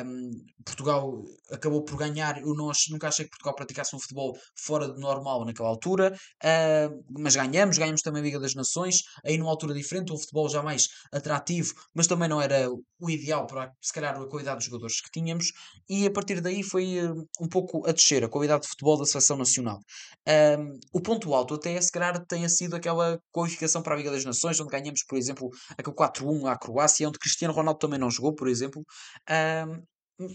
Um, 0.07 0.31
Portugal 0.65 1.25
acabou 1.51 1.83
por 1.85 1.97
ganhar. 1.97 2.41
Eu 2.41 2.55
não, 2.55 2.71
nunca 2.91 3.09
achei 3.09 3.25
que 3.25 3.31
Portugal 3.31 3.55
praticasse 3.55 3.95
um 3.95 4.01
futebol 4.01 4.37
fora 4.57 4.93
de 4.93 5.01
normal 5.01 5.45
naquela 5.45 5.69
altura, 5.69 6.15
uh, 6.45 7.05
mas 7.19 7.37
ganhamos. 7.37 7.79
Ganhamos 7.79 8.03
também 8.03 8.23
a 8.23 8.25
Liga 8.25 8.41
das 8.41 8.55
Nações, 8.55 9.03
aí 9.25 9.39
numa 9.39 9.51
altura 9.51 9.75
diferente, 9.75 10.13
um 10.13 10.19
futebol 10.19 10.49
já 10.49 10.63
mais 10.63 10.89
atrativo, 11.13 11.75
mas 11.95 12.07
também 12.07 12.29
não 12.29 12.41
era 12.41 12.69
o 12.71 13.11
ideal 13.11 13.47
para, 13.47 13.73
se 13.81 13.93
calhar, 13.93 14.17
a 14.17 14.29
qualidade 14.29 14.59
dos 14.59 14.67
jogadores 14.67 15.01
que 15.01 15.11
tínhamos. 15.11 15.53
E 15.89 16.07
a 16.07 16.11
partir 16.11 16.41
daí 16.41 16.63
foi 16.63 16.99
um 17.41 17.49
pouco 17.49 17.87
a 17.89 17.93
descer 17.93 18.25
a 18.25 18.29
qualidade 18.29 18.63
de 18.63 18.69
futebol 18.69 18.99
da 18.99 19.05
seleção 19.05 19.37
nacional. 19.37 19.79
Um, 20.29 20.79
o 20.93 21.01
ponto 21.01 21.33
alto 21.35 21.55
até, 21.55 21.81
se 21.81 21.91
calhar, 21.91 22.25
tenha 22.27 22.49
sido 22.49 22.77
aquela 22.77 23.19
qualificação 23.33 23.83
para 23.83 23.95
a 23.95 23.97
Liga 23.97 24.08
das 24.11 24.19
das 24.19 24.25
Nações, 24.25 24.61
onde 24.61 24.71
ganhamos, 24.71 25.05
por 25.05 25.17
exemplo, 25.17 25.49
aquele 25.77 25.97
4-1 25.97 26.51
à 26.51 26.59
Croácia, 26.59 27.09
onde 27.09 27.19
Cristiano 27.19 27.55
Ronaldo 27.55 27.79
também 27.79 27.99
não 27.99 28.11
jogou, 28.11 28.35
por 28.35 28.49
exemplo. 28.49 28.85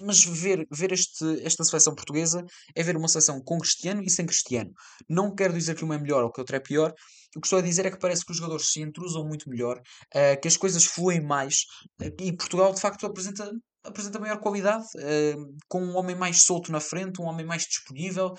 Mas 0.02 0.24
ver, 0.24 0.66
ver 0.72 0.94
este, 0.94 1.26
esta 1.46 1.64
seleção 1.64 1.94
portuguesa 1.94 2.46
é 2.74 2.82
ver 2.82 2.96
uma 2.96 3.10
seleção 3.10 3.42
com 3.44 3.60
Cristiano 3.60 4.02
e 4.02 4.10
sem 4.10 4.26
Cristiano. 4.26 4.72
Não 5.10 5.36
quero 5.36 5.54
dizer 5.54 5.76
que 5.76 5.84
uma 5.84 5.96
é 5.96 5.98
melhor 5.98 6.24
ou 6.24 6.32
que 6.32 6.40
outra 6.40 6.56
é 6.56 6.60
pior. 6.60 6.94
O 7.36 7.42
que 7.42 7.48
estou 7.48 7.60
a 7.60 7.62
dizer 7.62 7.86
é 7.86 7.92
que 7.92 8.00
parece 8.00 8.26
que 8.26 8.32
os 8.32 8.38
jogadores 8.38 8.72
se 8.72 8.82
entrusam 8.82 9.28
muito 9.28 9.50
melhor, 9.50 9.78
uh, 9.80 10.40
que 10.42 10.48
as 10.48 10.56
coisas 10.56 10.86
fluem 10.86 11.20
mais 11.22 11.66
uh, 12.02 12.06
e 12.22 12.32
Portugal 12.32 12.74
de 12.74 12.80
facto 12.80 13.06
apresenta 13.06 13.52
apresenta 13.84 14.18
maior 14.18 14.40
qualidade, 14.40 14.86
uh, 14.96 15.56
com 15.68 15.84
um 15.84 15.98
homem 15.98 16.16
mais 16.16 16.44
solto 16.44 16.72
na 16.72 16.80
frente, 16.80 17.22
um 17.22 17.26
homem 17.26 17.46
mais 17.46 17.64
disponível, 17.64 18.34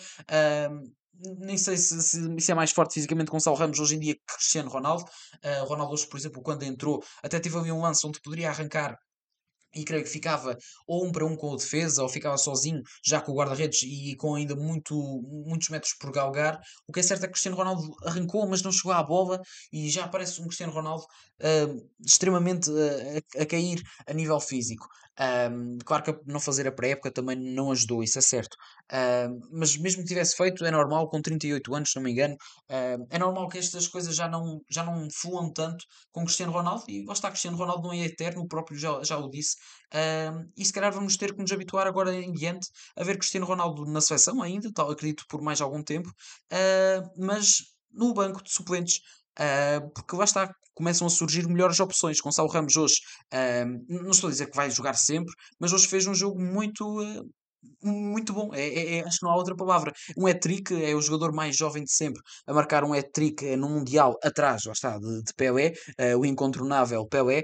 nem 1.21 1.57
sei 1.57 1.77
se, 1.77 2.03
se, 2.03 2.41
se, 2.41 2.53
é 2.53 2.55
mais 2.55 2.71
forte 2.71 2.95
fisicamente 2.95 3.29
com 3.29 3.37
Gonçalo 3.37 3.57
Ramos 3.57 3.79
hoje 3.79 3.97
em 3.97 4.01
dia 4.01 4.15
que 4.15 4.21
Cristiano 4.27 4.71
Ronaldo. 4.71 5.05
Uh, 5.45 5.65
Ronaldo 5.65 5.95
hoje, 5.95 6.07
por 6.07 6.19
exemplo, 6.19 6.43
quando 6.43 6.63
entrou, 6.63 7.03
até 7.23 7.39
teve 7.41 7.57
ali 7.57 7.73
um 7.73 7.81
lance 7.81 8.07
onde 8.07 8.21
poderia 8.21 8.51
arrancar 8.51 8.99
e 9.75 9.85
creio 9.85 10.05
que 10.05 10.11
ficava 10.11 10.57
ou 10.87 11.05
um 11.07 11.13
para 11.13 11.25
um 11.25 11.37
com 11.37 11.51
o 11.51 11.57
defesa, 11.57 12.03
ou 12.03 12.09
ficava 12.09 12.37
sozinho, 12.37 12.83
já 13.05 13.21
com 13.21 13.33
o 13.33 13.35
guarda-redes 13.35 13.83
e 13.83 14.17
com 14.17 14.35
ainda 14.35 14.55
muito, 14.55 14.95
muitos 15.47 15.69
metros 15.69 15.95
por 15.99 16.13
galgar. 16.13 16.61
O 16.87 16.93
que 16.93 17.01
é 17.01 17.03
certo 17.03 17.25
é 17.25 17.27
que 17.27 17.33
Cristiano 17.33 17.57
Ronaldo 17.57 17.95
arrancou, 18.05 18.49
mas 18.49 18.63
não 18.63 18.73
chegou 18.73 18.93
à 18.93 19.03
bola 19.03 19.41
e 19.73 19.89
já 19.91 20.09
parece 20.09 20.41
um 20.41 20.45
Cristiano 20.47 20.73
Ronaldo 20.73 21.05
uh, 21.05 21.91
extremamente 22.05 22.71
uh, 22.71 23.23
a, 23.39 23.43
a, 23.43 23.47
cair 23.47 23.83
a 24.07 24.13
nível 24.13 24.41
físico. 24.41 24.87
Um, 25.17 25.79
claro 25.85 26.03
que 26.03 26.21
não 26.27 26.41
fazer 26.41 26.67
a 26.67 26.73
pré-época 26.73 27.11
também 27.11 27.37
não 27.37 27.71
ajudou, 27.71 28.03
isso 28.03 28.19
é 28.19 28.23
certo. 28.23 28.57
Um, 28.93 29.41
mas 29.53 29.77
mesmo 29.77 30.03
que 30.03 30.09
tivesse 30.09 30.37
feito, 30.37 30.65
é 30.65 30.71
normal, 30.71 31.09
com 31.09 31.23
38 31.23 31.75
anos, 31.75 31.91
se 31.91 31.97
não 31.97 32.03
me 32.03 32.11
engano, 32.11 32.37
é 32.69 33.19
normal 33.19 33.49
que 33.49 33.59
estas 33.59 33.87
coisas 33.87 34.15
já 34.17 34.29
não, 34.29 34.61
já 34.69 34.83
não 34.83 35.09
fluam 35.11 35.53
tanto 35.53 35.85
com 36.11 36.25
Cristiano 36.25 36.53
Ronaldo. 36.53 36.85
E 36.89 37.05
lá 37.05 37.13
está, 37.13 37.29
Cristiano 37.29 37.57
Ronaldo 37.57 37.89
não 37.89 37.93
é 37.93 38.05
eterno, 38.05 38.43
o 38.43 38.49
próprio 38.49 38.77
já, 38.79 39.03
já 39.03 39.17
o 39.19 39.31
disse. 39.31 39.57
E 40.57 40.65
se 40.65 40.73
calhar 40.73 40.93
vamos 40.93 41.17
ter 41.17 41.33
que 41.33 41.41
nos 41.41 41.53
habituar 41.53 41.87
agora 41.87 42.13
em 42.15 42.33
diante 42.33 42.69
a 42.97 43.05
ver 43.05 43.17
Cristiano 43.17 43.47
Ronaldo 43.47 43.85
na 43.87 44.01
seleção 44.01 44.43
ainda, 44.43 44.73
tal, 44.73 44.91
acredito 44.91 45.25
por 45.29 45.41
mais 45.41 45.61
algum 45.61 45.83
tempo, 45.83 46.09
uh, 46.09 47.11
mas 47.17 47.63
no 47.93 48.13
banco 48.13 48.43
de 48.43 48.53
suplentes 48.53 49.01
Uh, 49.35 49.91
porque 49.93 50.15
lá 50.17 50.25
está, 50.25 50.55
começam 50.75 51.07
a 51.07 51.11
surgir 51.11 51.47
melhores 51.49 51.81
opções. 51.81 52.21
Gonçalo 52.21 52.49
Ramos 52.49 52.77
hoje, 52.77 52.97
uh, 53.33 53.85
não 53.89 54.11
estou 54.11 54.29
a 54.29 54.31
dizer 54.31 54.47
que 54.47 54.57
vai 54.57 54.71
jogar 54.71 54.95
sempre, 54.95 55.33
mas 55.59 55.73
hoje 55.73 55.89
fez 55.89 56.07
um 56.07 56.15
jogo 56.15 56.41
muito. 56.41 56.85
Uh, 57.01 57.29
muito 57.83 58.35
bom, 58.35 58.51
é, 58.53 58.61
é, 58.61 58.99
é, 58.99 59.07
acho 59.07 59.19
que 59.21 59.25
não 59.25 59.33
há 59.33 59.37
outra 59.37 59.57
palavra. 59.57 59.91
Um 60.19 60.27
hat-trick 60.27 60.71
é 60.85 60.95
o 60.95 61.01
jogador 61.01 61.33
mais 61.33 61.57
jovem 61.57 61.83
de 61.83 61.93
sempre 61.93 62.21
a 62.47 62.53
marcar 62.53 62.85
um 62.85 62.93
hat-trick 62.93 63.57
no 63.57 63.71
Mundial 63.71 64.19
atrás, 64.23 64.65
lá 64.67 64.73
está, 64.73 64.99
de, 64.99 65.23
de 65.23 65.33
Pelé, 65.35 65.73
o 66.19 66.27
incontornável 66.27 67.07
Pelé 67.07 67.43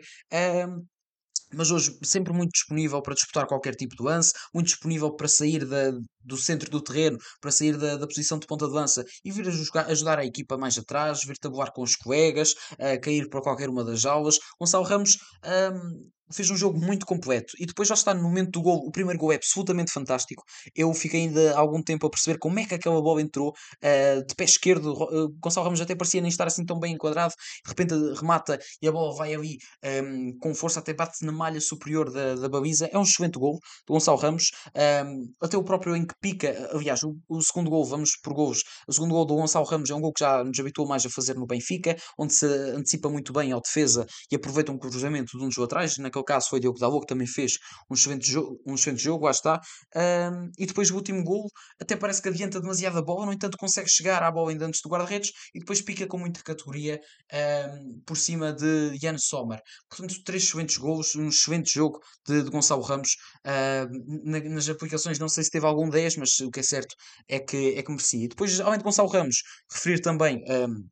mas 1.54 1.70
hoje 1.70 1.96
sempre 2.02 2.32
muito 2.32 2.52
disponível 2.52 3.02
para 3.02 3.14
disputar 3.14 3.46
qualquer 3.46 3.74
tipo 3.74 3.96
de 3.96 4.02
lance, 4.02 4.32
muito 4.54 4.68
disponível 4.68 5.14
para 5.14 5.28
sair 5.28 5.64
da, 5.64 5.92
do 6.24 6.36
centro 6.36 6.70
do 6.70 6.82
terreno 6.82 7.18
para 7.40 7.50
sair 7.50 7.76
da, 7.76 7.96
da 7.96 8.06
posição 8.06 8.38
de 8.38 8.46
ponta 8.46 8.66
de 8.66 8.72
lança 8.72 9.04
e 9.24 9.30
vir 9.30 9.48
ajudar, 9.48 9.86
ajudar 9.86 10.18
a 10.18 10.24
equipa 10.24 10.56
mais 10.56 10.76
atrás, 10.78 11.24
vir 11.24 11.36
tabular 11.38 11.72
com 11.72 11.82
os 11.82 11.96
colegas, 11.96 12.52
uh, 12.74 13.00
cair 13.02 13.28
para 13.28 13.40
qualquer 13.40 13.68
uma 13.68 13.84
das 13.84 14.04
aulas. 14.04 14.38
Gonçalo 14.58 14.84
Ramos 14.84 15.16
um, 15.44 16.10
fez 16.32 16.50
um 16.50 16.56
jogo 16.56 16.78
muito 16.78 17.06
completo 17.06 17.54
e 17.58 17.66
depois 17.66 17.88
já 17.88 17.94
está 17.94 18.14
no 18.14 18.22
momento 18.22 18.50
do 18.52 18.62
gol. 18.62 18.78
O 18.86 18.90
primeiro 18.90 19.18
gol 19.18 19.32
é 19.32 19.36
absolutamente 19.36 19.92
fantástico. 19.92 20.42
Eu 20.74 20.92
fiquei 20.94 21.22
ainda 21.22 21.56
algum 21.56 21.82
tempo 21.82 22.06
a 22.06 22.10
perceber 22.10 22.38
como 22.38 22.58
é 22.58 22.64
que 22.64 22.74
aquela 22.74 23.00
bola 23.00 23.20
entrou 23.20 23.50
uh, 23.50 24.26
de 24.26 24.34
pé 24.34 24.44
esquerdo. 24.44 24.92
Uh, 24.92 25.28
Gonçalo 25.40 25.64
Ramos 25.64 25.80
até 25.80 25.94
parecia 25.94 26.20
nem 26.20 26.28
estar 26.28 26.46
assim 26.46 26.64
tão 26.64 26.78
bem 26.78 26.94
enquadrado. 26.94 27.34
De 27.64 27.68
repente 27.68 27.94
remata 28.18 28.58
e 28.80 28.88
a 28.88 28.92
bola 28.92 29.14
vai 29.14 29.34
ali 29.34 29.58
um, 29.84 29.88
ehm, 29.88 30.38
com 30.40 30.54
força, 30.54 30.80
até 30.80 30.92
bate 30.94 31.24
na 31.24 31.32
malha 31.32 31.60
superior 31.60 32.10
da, 32.10 32.34
da 32.34 32.48
baliza. 32.48 32.88
É 32.92 32.98
um 32.98 33.02
excelente 33.02 33.38
gol 33.38 33.58
do 33.86 33.94
Gonçalo 33.94 34.18
Ramos. 34.18 34.50
Um, 34.74 34.80
ehm, 34.80 35.24
até 35.40 35.56
o 35.56 35.64
próprio 35.64 35.96
em 35.96 36.06
que 36.06 36.14
pica, 36.20 36.70
aliás, 36.72 37.02
o, 37.02 37.16
o, 37.28 37.40
segundo 37.42 37.70
gol, 37.70 37.84
vamos 37.84 38.16
por 38.22 38.34
gols. 38.34 38.62
O 38.86 38.92
segundo 38.92 39.12
gol 39.12 39.24
do 39.24 39.34
Gonçalo 39.34 39.66
Ramos 39.66 39.90
é 39.90 39.94
um 39.94 40.00
gol 40.00 40.12
que 40.12 40.24
já 40.24 40.42
nos 40.44 40.58
habituou 40.58 40.86
mais 40.86 41.04
a 41.04 41.10
fazer 41.10 41.34
no 41.34 41.46
Benfica, 41.46 41.96
onde 42.18 42.34
se 42.34 42.46
antecipa 42.46 43.08
muito 43.08 43.32
bem 43.32 43.52
ao 43.52 43.60
defesa 43.60 44.06
e 44.30 44.36
aproveita 44.36 44.72
um 44.72 44.78
cruzamento 44.78 45.36
de 45.36 45.44
um 45.44 45.48
dos 45.48 45.56
laterais. 45.56 45.98
Naquele 45.98 46.19
naquele 46.20 46.24
caso 46.24 46.48
foi 46.48 46.60
Diogo 46.60 46.78
Dalot, 46.78 47.00
que 47.00 47.06
também 47.06 47.26
fez 47.26 47.58
um 47.90 47.94
excelente, 47.94 48.30
jogo, 48.30 48.60
um 48.66 48.74
excelente 48.74 49.02
jogo, 49.02 49.24
lá 49.24 49.30
está. 49.30 49.60
Um, 49.94 50.50
e 50.58 50.66
depois 50.66 50.90
o 50.90 50.94
último 50.94 51.22
gol, 51.24 51.48
até 51.80 51.96
parece 51.96 52.22
que 52.22 52.28
adianta 52.28 52.60
demasiado 52.60 52.98
a 52.98 53.02
bola, 53.02 53.26
no 53.26 53.32
entanto 53.32 53.56
consegue 53.58 53.88
chegar 53.88 54.22
à 54.22 54.30
bola 54.30 54.50
ainda 54.50 54.66
antes 54.66 54.80
do 54.82 54.88
guarda-redes 54.88 55.32
e 55.54 55.58
depois 55.58 55.80
pica 55.82 56.06
com 56.06 56.18
muita 56.18 56.42
categoria 56.42 57.00
um, 57.32 58.00
por 58.06 58.16
cima 58.16 58.52
de 58.52 58.96
Jan 59.00 59.18
Sommer. 59.18 59.60
Portanto, 59.88 60.22
três 60.24 60.44
excelentes 60.44 60.76
golos, 60.76 61.14
um 61.16 61.28
excelente 61.28 61.72
jogo 61.72 61.98
de, 62.26 62.42
de 62.42 62.50
Gonçalo 62.50 62.82
Ramos. 62.82 63.10
Uh, 63.46 64.50
nas 64.50 64.68
aplicações 64.68 65.18
não 65.18 65.28
sei 65.28 65.44
se 65.44 65.50
teve 65.50 65.66
algum 65.66 65.88
10, 65.88 66.16
mas 66.16 66.38
o 66.40 66.50
que 66.50 66.60
é 66.60 66.62
certo 66.62 66.94
é 67.28 67.38
que, 67.38 67.74
é 67.76 67.82
que 67.82 67.90
merecia. 67.90 68.24
E 68.24 68.28
depois, 68.28 68.60
além 68.60 68.78
de 68.78 68.84
Gonçalo 68.84 69.08
Ramos, 69.08 69.36
referir 69.72 70.00
também. 70.00 70.42
Um, 70.48 70.88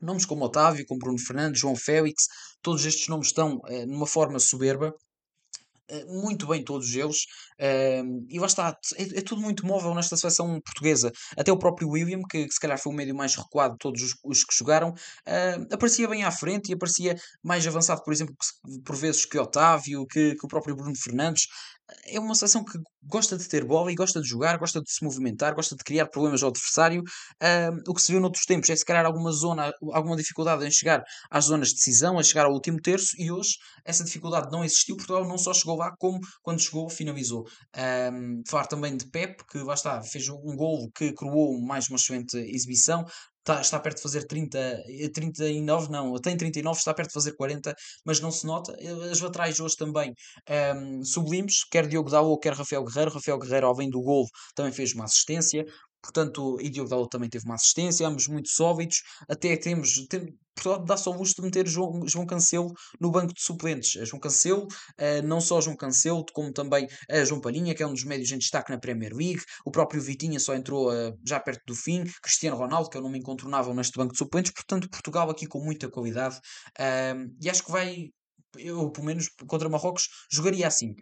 Nomes 0.00 0.24
como 0.24 0.44
Otávio, 0.44 0.86
como 0.86 1.00
Bruno 1.00 1.18
Fernandes, 1.18 1.60
João 1.60 1.76
Félix, 1.76 2.26
todos 2.62 2.84
estes 2.84 3.08
nomes 3.08 3.28
estão 3.28 3.56
uh, 3.56 3.86
numa 3.86 4.06
forma 4.06 4.38
soberba, 4.38 4.94
uh, 5.90 6.22
muito 6.22 6.46
bem 6.46 6.62
todos 6.64 6.94
eles, 6.94 7.24
uh, 7.60 8.26
e 8.28 8.38
lá 8.38 8.46
está, 8.46 8.76
é, 8.96 9.18
é, 9.18 9.22
tudo 9.22 9.40
muito 9.40 9.66
móvel 9.66 9.94
nesta 9.94 10.16
seleção 10.16 10.60
portuguesa. 10.60 11.10
Até 11.36 11.50
o 11.50 11.58
próprio 11.58 11.88
William, 11.88 12.20
que, 12.30 12.48
se 12.50 12.60
calhar 12.60 12.78
foi 12.78 12.92
o 12.92 12.96
médio 12.96 13.14
mais 13.14 13.34
recuado 13.34 13.72
de 13.72 13.78
todos 13.78 14.14
os, 14.24 14.44
que 14.44 14.56
jogaram, 14.56 14.94
aparecia 15.72 16.08
bem 16.08 16.24
à 16.24 16.30
frente 16.30 16.70
e 16.70 16.74
aparecia 16.74 17.16
mais 17.42 17.66
avançado, 17.66 18.02
por 18.04 18.12
exemplo, 18.12 18.34
por 18.84 18.96
vezes 18.96 19.24
que 19.24 19.38
Otávio, 19.38 20.06
que, 20.06 20.34
que 20.34 20.46
o 20.46 20.48
próprio 20.48 20.76
Bruno 20.76 20.96
Fernandes 20.96 21.46
é 22.06 22.18
uma 22.20 22.34
seleção 22.34 22.64
que 22.64 22.78
gosta 23.02 23.36
de 23.36 23.48
ter 23.48 23.64
bola 23.64 23.90
e 23.90 23.94
gosta 23.94 24.20
de 24.20 24.28
jogar, 24.28 24.58
gosta 24.58 24.80
de 24.80 24.90
se 24.90 25.04
movimentar, 25.04 25.54
gosta 25.54 25.74
de 25.74 25.82
criar 25.82 26.06
problemas 26.06 26.42
ao 26.42 26.50
adversário. 26.50 27.02
O 27.86 27.94
que 27.94 28.02
se 28.02 28.12
viu 28.12 28.20
noutros 28.20 28.44
tempos 28.44 28.68
é 28.70 28.76
se 28.76 28.84
calhar 28.84 29.06
alguma 29.06 29.32
zona, 29.32 29.72
alguma 29.92 30.16
dificuldade 30.16 30.66
em 30.66 30.70
chegar 30.70 31.02
às 31.30 31.46
zonas 31.46 31.68
de 31.68 31.76
decisão, 31.76 32.18
a 32.18 32.22
chegar 32.22 32.46
ao 32.46 32.52
último 32.52 32.78
terço, 32.80 33.10
e 33.18 33.30
hoje 33.30 33.54
essa 33.84 34.04
dificuldade 34.04 34.50
não 34.50 34.64
existiu. 34.64 34.96
Portugal 34.96 35.26
não 35.26 35.38
só 35.38 35.54
chegou 35.54 35.76
lá, 35.76 35.92
como 35.98 36.18
quando 36.42 36.60
chegou, 36.60 36.90
finalizou. 36.90 37.44
Falar 38.48 38.66
também 38.66 38.96
de 38.96 39.08
Pep, 39.10 39.42
que 39.50 39.58
lá 39.58 39.74
está, 39.74 40.02
fez 40.02 40.28
um 40.28 40.56
golo 40.56 40.90
que 40.94 41.12
coroou 41.12 41.60
mais 41.60 41.88
uma 41.88 41.96
excelente 41.96 42.36
exibição 42.36 43.04
está, 43.48 43.60
está 43.60 43.80
perto 43.80 43.96
de 43.96 44.02
fazer 44.02 44.26
30, 44.26 44.82
39, 45.14 45.86
eh, 45.86 45.90
não, 45.90 46.14
tem 46.20 46.36
39, 46.36 46.78
está 46.78 46.92
perto 46.92 47.08
de 47.08 47.14
fazer 47.14 47.32
40, 47.32 47.74
mas 48.04 48.20
não 48.20 48.30
se 48.30 48.46
nota. 48.46 48.76
Eh, 48.78 49.10
as 49.10 49.20
laterais 49.20 49.58
hoje 49.58 49.76
também 49.76 50.10
um, 50.10 50.14
ehm, 50.52 51.02
sublimes, 51.02 51.64
quer 51.64 51.86
Diogo 51.86 52.10
Dalot, 52.10 52.40
quer 52.40 52.52
Rafael 52.52 52.84
Guerreiro. 52.84 53.12
Rafael 53.12 53.38
Guerreiro, 53.38 53.66
ao 53.66 53.74
vem 53.74 53.88
do 53.88 54.00
gol, 54.02 54.26
também 54.54 54.72
fez 54.72 54.94
uma 54.94 55.04
assistência. 55.04 55.64
Portanto, 56.02 56.58
e 56.60 56.70
Diogo 56.70 56.90
Dalot 56.90 57.10
também 57.10 57.28
teve 57.28 57.44
uma 57.44 57.54
assistência, 57.54 58.06
ambos 58.06 58.28
muito 58.28 58.48
sólidos. 58.48 59.02
Até 59.28 59.56
temos, 59.56 60.06
tem, 60.08 60.34
Portugal 60.54 60.84
dá-se 60.84 61.08
ao 61.08 61.14
luxo 61.14 61.34
de 61.36 61.42
meter 61.42 61.66
João, 61.66 62.06
João 62.06 62.26
Cancelo 62.26 62.72
no 63.00 63.10
banco 63.10 63.32
de 63.32 63.42
suplentes. 63.42 63.92
João 64.08 64.20
Cancelo, 64.20 64.64
uh, 64.64 65.22
não 65.24 65.40
só 65.40 65.60
João 65.60 65.76
Cancelo, 65.76 66.24
como 66.32 66.52
também 66.52 66.84
uh, 66.84 67.24
João 67.24 67.40
Palhinha, 67.40 67.74
que 67.74 67.82
é 67.82 67.86
um 67.86 67.92
dos 67.92 68.04
médios 68.04 68.30
em 68.32 68.38
destaque 68.38 68.70
na 68.70 68.78
Premier 68.78 69.14
League. 69.14 69.42
O 69.64 69.70
próprio 69.70 70.00
Vitinha 70.00 70.38
só 70.40 70.54
entrou 70.54 70.90
uh, 70.90 71.16
já 71.24 71.40
perto 71.40 71.62
do 71.66 71.74
fim. 71.74 72.04
Cristiano 72.22 72.56
Ronaldo, 72.56 72.90
que 72.90 72.96
é 72.96 73.00
um 73.00 73.04
nome 73.04 73.18
incontornável 73.18 73.74
neste 73.74 73.96
banco 73.96 74.12
de 74.12 74.18
suplentes. 74.18 74.52
Portanto, 74.52 74.88
Portugal 74.90 75.30
aqui 75.30 75.46
com 75.46 75.60
muita 75.60 75.88
qualidade. 75.88 76.38
e 77.40 77.48
acho 77.48 77.64
que 77.64 77.70
vai, 77.70 78.08
eu 78.56 78.90
pelo 78.90 79.06
menos 79.06 79.28
contra 79.46 79.68
Marrocos, 79.68 80.08
jogaria 80.30 80.66
assim. 80.66 80.94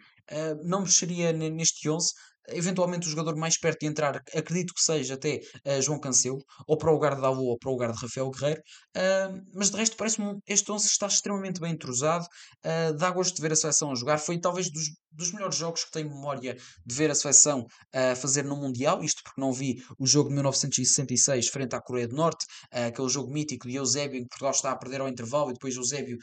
não 0.65 0.83
mexeria 0.83 1.33
neste 1.33 1.89
11, 1.89 2.13
eventualmente 2.49 3.07
o 3.07 3.11
jogador 3.11 3.37
mais 3.37 3.59
perto 3.59 3.81
de 3.81 3.87
entrar, 3.87 4.23
acredito 4.35 4.75
que 4.75 4.81
seja 4.81 5.15
até 5.15 5.41
uh, 5.65 5.83
João 5.83 5.99
Cancelo, 5.99 6.45
ou 6.67 6.77
para 6.77 6.91
o 6.91 6.95
lugar 6.95 7.15
de 7.15 7.21
Dalu 7.21 7.45
ou 7.45 7.59
para 7.59 7.69
o 7.69 7.73
lugar 7.73 7.93
de 7.93 7.99
Rafael 7.99 8.31
Guerreiro, 8.31 8.61
uh, 8.97 9.43
mas 9.55 9.71
de 9.71 9.77
resto 9.77 9.97
parece-me 9.97 10.39
este 10.47 10.71
11 10.71 10.87
está 10.87 11.07
extremamente 11.07 11.61
bem 11.61 11.73
entrosado, 11.73 12.25
uh, 12.25 12.95
dá 12.97 13.11
gosto 13.11 13.35
de 13.35 13.43
ver 13.43 13.53
a 13.53 13.57
seleção 13.57 13.91
a 13.91 13.95
jogar, 13.95 14.19
foi 14.19 14.39
talvez 14.39 14.71
dos, 14.71 14.85
dos 15.11 15.33
melhores 15.33 15.57
jogos 15.57 15.85
que 15.85 15.91
tenho 15.91 16.09
memória 16.09 16.57
de 16.85 16.95
ver 16.95 17.11
a 17.11 17.15
seleção 17.15 17.67
a 17.93 18.15
fazer 18.15 18.45
no 18.45 18.57
Mundial, 18.57 19.03
isto 19.03 19.23
porque 19.23 19.41
não 19.41 19.53
vi 19.53 19.83
o 19.99 20.07
jogo 20.07 20.29
de 20.29 20.35
1966 20.35 21.49
frente 21.49 21.75
à 21.75 21.81
Coreia 21.81 22.07
do 22.09 22.15
Norte, 22.15 22.47
aquele 22.71 23.09
jogo 23.09 23.33
mítico 23.33 23.67
de 23.67 23.77
Eusébio 23.77 24.21
em 24.21 24.23
que 24.23 24.29
Portugal 24.29 24.53
está 24.53 24.71
a 24.73 24.77
perder 24.77 25.01
ao 25.01 25.09
intervalo 25.09 25.51
e 25.51 25.55
depois 25.55 25.75
Eusébio, 25.75 26.19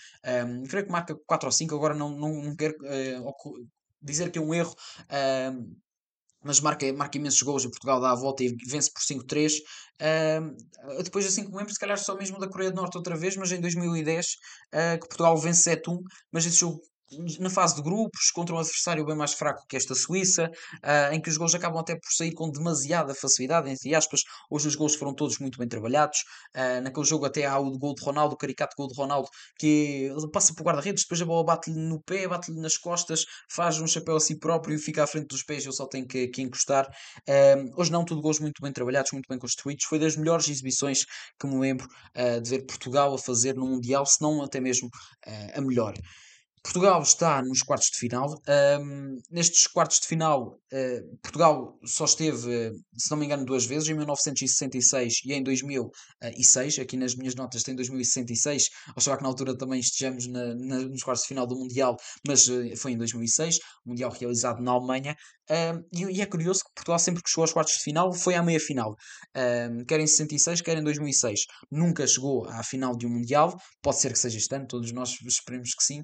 um, 0.45 0.63
creio 0.63 0.85
que 0.85 0.91
marca 0.91 1.15
4 1.25 1.47
ou 1.47 1.51
5, 1.51 1.75
agora 1.75 1.95
não, 1.95 2.09
não, 2.09 2.43
não 2.43 2.55
quero 2.55 2.75
dizer 4.01 4.29
que 4.31 4.37
é 4.37 4.41
um 4.41 4.53
erro, 4.53 4.75
mas 6.43 6.59
marca, 6.59 6.91
marca 6.93 7.17
imensos 7.17 7.41
gols. 7.41 7.63
e 7.63 7.69
Portugal 7.69 7.99
dá 7.99 8.11
a 8.11 8.15
volta 8.15 8.43
e 8.43 8.55
vence 8.67 8.91
por 8.91 9.01
5-3. 9.01 9.53
Uh, 10.01 11.03
depois, 11.03 11.25
assim 11.25 11.43
como 11.43 11.57
lembro, 11.57 11.73
se 11.73 11.79
calhar 11.79 11.97
só 11.97 12.15
mesmo 12.15 12.39
da 12.39 12.47
Coreia 12.47 12.71
do 12.71 12.75
Norte 12.75 12.97
outra 12.97 13.15
vez, 13.15 13.35
mas 13.37 13.51
em 13.51 13.61
2010 13.61 14.25
uh, 14.25 14.29
ah, 14.73 14.97
que 14.97 15.07
Portugal 15.07 15.37
vence 15.37 15.69
7-1. 15.69 15.99
Mas 16.31 16.45
esse 16.45 16.57
jogo 16.57 16.81
na 17.39 17.49
fase 17.49 17.75
de 17.75 17.81
grupos, 17.81 18.31
contra 18.31 18.55
um 18.55 18.59
adversário 18.59 19.05
bem 19.05 19.15
mais 19.15 19.33
fraco 19.33 19.65
que 19.67 19.75
esta 19.75 19.93
Suíça, 19.95 20.49
uh, 20.83 21.13
em 21.13 21.21
que 21.21 21.29
os 21.29 21.37
gols 21.37 21.53
acabam 21.53 21.79
até 21.79 21.95
por 21.95 22.11
sair 22.11 22.33
com 22.33 22.49
demasiada 22.49 23.13
facilidade, 23.13 23.69
entre 23.69 23.93
aspas. 23.93 24.21
Hoje 24.49 24.67
os 24.67 24.75
gols 24.75 24.95
foram 24.95 25.13
todos 25.13 25.37
muito 25.39 25.57
bem 25.57 25.67
trabalhados. 25.67 26.19
Uh, 26.55 26.81
naquele 26.81 27.05
jogo 27.05 27.25
até 27.25 27.45
há 27.45 27.59
o 27.59 27.77
gol 27.77 27.93
de 27.93 28.03
Ronaldo, 28.03 28.35
o 28.35 28.37
caricato 28.37 28.75
gol 28.77 28.87
de 28.87 28.95
Ronaldo, 28.95 29.27
que 29.59 30.09
passa 30.31 30.53
por 30.53 30.63
guarda-redes, 30.63 31.03
depois 31.03 31.21
a 31.21 31.25
bola 31.25 31.43
bate-lhe 31.43 31.77
no 31.77 32.01
pé, 32.01 32.27
bate-lhe 32.27 32.59
nas 32.59 32.77
costas, 32.77 33.25
faz 33.49 33.79
um 33.79 33.87
chapéu 33.87 34.15
a 34.15 34.19
si 34.19 34.37
próprio 34.37 34.75
e 34.75 34.79
fica 34.79 35.03
à 35.03 35.07
frente 35.07 35.27
dos 35.27 35.43
pés, 35.43 35.63
ele 35.63 35.73
só 35.73 35.85
tem 35.87 36.05
que, 36.05 36.27
que 36.27 36.41
encostar. 36.41 36.87
Uh, 37.27 37.79
hoje 37.79 37.91
não, 37.91 38.03
tudo 38.05 38.21
gols 38.21 38.39
muito 38.39 38.61
bem 38.61 38.71
trabalhados, 38.71 39.11
muito 39.11 39.27
bem 39.27 39.37
construídos. 39.37 39.85
Foi 39.85 39.99
das 39.99 40.15
melhores 40.15 40.47
exibições 40.47 41.05
que 41.39 41.47
me 41.47 41.59
lembro 41.59 41.87
de 42.41 42.49
ver 42.49 42.65
Portugal 42.65 43.13
a 43.13 43.17
fazer 43.17 43.55
no 43.55 43.65
Mundial, 43.65 44.05
se 44.05 44.21
não 44.21 44.41
até 44.41 44.59
mesmo 44.59 44.89
a 45.53 45.61
melhor. 45.61 45.93
Portugal 46.63 47.01
está 47.01 47.41
nos 47.41 47.61
quartos 47.61 47.89
de 47.91 47.97
final. 47.97 48.41
Um, 48.79 49.17
nestes 49.29 49.67
quartos 49.67 49.99
de 49.99 50.07
final, 50.07 50.57
uh, 50.71 51.17
Portugal 51.21 51.77
só 51.85 52.05
esteve, 52.05 52.71
se 52.97 53.11
não 53.11 53.17
me 53.17 53.25
engano, 53.25 53.45
duas 53.45 53.65
vezes, 53.65 53.89
em 53.89 53.93
1966 53.93 55.25
e 55.25 55.33
em 55.33 55.43
2006. 55.43 56.79
Aqui 56.79 56.95
nas 56.95 57.15
minhas 57.15 57.35
notas 57.35 57.63
tem 57.63 57.75
2066. 57.75 58.69
Achava 58.95 59.17
que 59.17 59.23
na 59.23 59.29
altura 59.29 59.57
também 59.57 59.81
estejamos 59.81 60.25
na, 60.27 60.55
na, 60.55 60.77
nos 60.79 61.03
quartos 61.03 61.23
de 61.23 61.27
final 61.27 61.45
do 61.45 61.57
Mundial, 61.57 61.97
mas 62.25 62.47
uh, 62.47 62.75
foi 62.77 62.93
em 62.93 62.97
2006, 62.97 63.59
Mundial 63.85 64.11
realizado 64.11 64.63
na 64.63 64.71
Alemanha. 64.71 65.17
E, 65.49 66.03
e, 66.05 66.21
é 66.21 66.25
curioso 66.25 66.61
que 66.63 66.73
Portugal, 66.75 66.99
sempre 66.99 67.21
que 67.21 67.29
chegou 67.29 67.43
aos 67.43 67.53
quartos 67.53 67.75
de 67.75 67.83
final, 67.83 68.13
foi 68.13 68.35
à 68.35 68.43
meia 68.43 68.59
final. 68.59 68.95
Um, 69.35 69.83
quer 69.85 69.99
em 69.99 70.07
66, 70.07 70.61
quer 70.61 70.77
em 70.77 70.83
2006. 70.83 71.41
Nunca 71.71 72.07
chegou 72.07 72.45
à 72.47 72.63
final 72.63 72.95
de 72.95 73.05
um 73.05 73.09
Mundial. 73.09 73.57
Pode 73.81 73.99
ser 73.99 74.13
que 74.13 74.19
seja 74.19 74.37
este 74.37 74.55
ano, 74.55 74.67
todos 74.67 74.91
nós 74.91 75.17
esperemos 75.25 75.73
que 75.75 75.83
sim. 75.83 76.03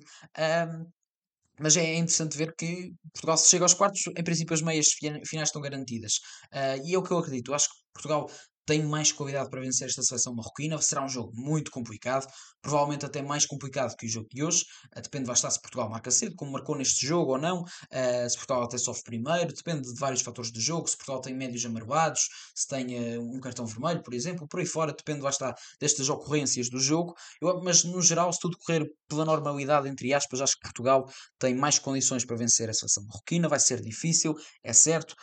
Mas 1.59 1.75
é 1.75 1.95
interessante 1.95 2.37
ver 2.37 2.55
que 2.55 2.93
Portugal 3.13 3.37
se 3.37 3.49
chega 3.49 3.65
aos 3.65 3.73
quartos, 3.73 4.01
em 4.07 4.23
princípio 4.23 4.53
as 4.53 4.61
meias 4.61 4.87
finais 5.27 5.49
estão 5.49 5.61
garantidas. 5.61 6.13
Uh, 6.53 6.81
e 6.85 6.95
é 6.95 6.97
o 6.97 7.03
que 7.03 7.11
eu 7.11 7.17
acredito. 7.17 7.51
Eu 7.51 7.55
acho 7.55 7.67
que 7.67 7.75
Portugal 7.93 8.31
tem 8.69 8.83
mais 8.83 9.11
qualidade 9.11 9.49
para 9.49 9.61
vencer 9.61 9.87
esta 9.87 10.03
seleção 10.03 10.35
marroquina. 10.35 10.79
Será 10.79 11.03
um 11.03 11.09
jogo 11.09 11.31
muito 11.33 11.71
complicado, 11.71 12.27
provavelmente 12.61 13.03
até 13.03 13.19
mais 13.19 13.43
complicado 13.43 13.95
que 13.97 14.05
o 14.05 14.09
jogo 14.09 14.27
de 14.31 14.43
hoje. 14.43 14.63
Uh, 14.95 15.01
depende, 15.01 15.25
vai 15.25 15.33
estar 15.33 15.49
se 15.49 15.59
Portugal 15.59 15.89
marca 15.89 16.11
cedo, 16.11 16.35
como 16.35 16.51
marcou 16.51 16.77
neste 16.77 17.03
jogo 17.03 17.31
ou 17.31 17.39
não. 17.39 17.61
Uh, 17.61 18.29
se 18.29 18.37
Portugal 18.37 18.61
até 18.61 18.77
sofre 18.77 19.03
primeiro, 19.05 19.51
depende 19.51 19.91
de 19.91 19.99
vários 19.99 20.21
fatores 20.21 20.51
do 20.51 20.61
jogo. 20.61 20.87
Se 20.87 20.95
Portugal 20.95 21.19
tem 21.19 21.33
médios 21.33 21.65
amarelados, 21.65 22.29
se 22.53 22.67
tem 22.67 23.17
uh, 23.17 23.35
um 23.35 23.39
cartão 23.39 23.65
vermelho, 23.65 24.03
por 24.03 24.13
exemplo, 24.13 24.47
por 24.47 24.59
aí 24.59 24.67
fora, 24.67 24.93
depende, 24.93 25.21
vai 25.21 25.31
estar 25.31 25.55
destas 25.81 26.07
ocorrências 26.07 26.69
do 26.69 26.79
jogo. 26.79 27.15
Mas 27.63 27.83
no 27.83 28.03
geral, 28.03 28.31
se 28.31 28.39
tudo 28.39 28.55
correr 28.59 28.87
pela 29.07 29.25
normalidade, 29.25 29.89
entre 29.89 30.13
aspas, 30.13 30.41
acho 30.41 30.53
que 30.53 30.61
Portugal 30.61 31.09
tem 31.39 31.55
mais 31.55 31.79
condições 31.79 32.23
para 32.23 32.37
vencer 32.37 32.69
a 32.69 32.73
seleção 32.73 33.03
marroquina. 33.05 33.49
Vai 33.49 33.59
ser 33.59 33.81
difícil, 33.81 34.35
é 34.63 34.73
certo. 34.73 35.15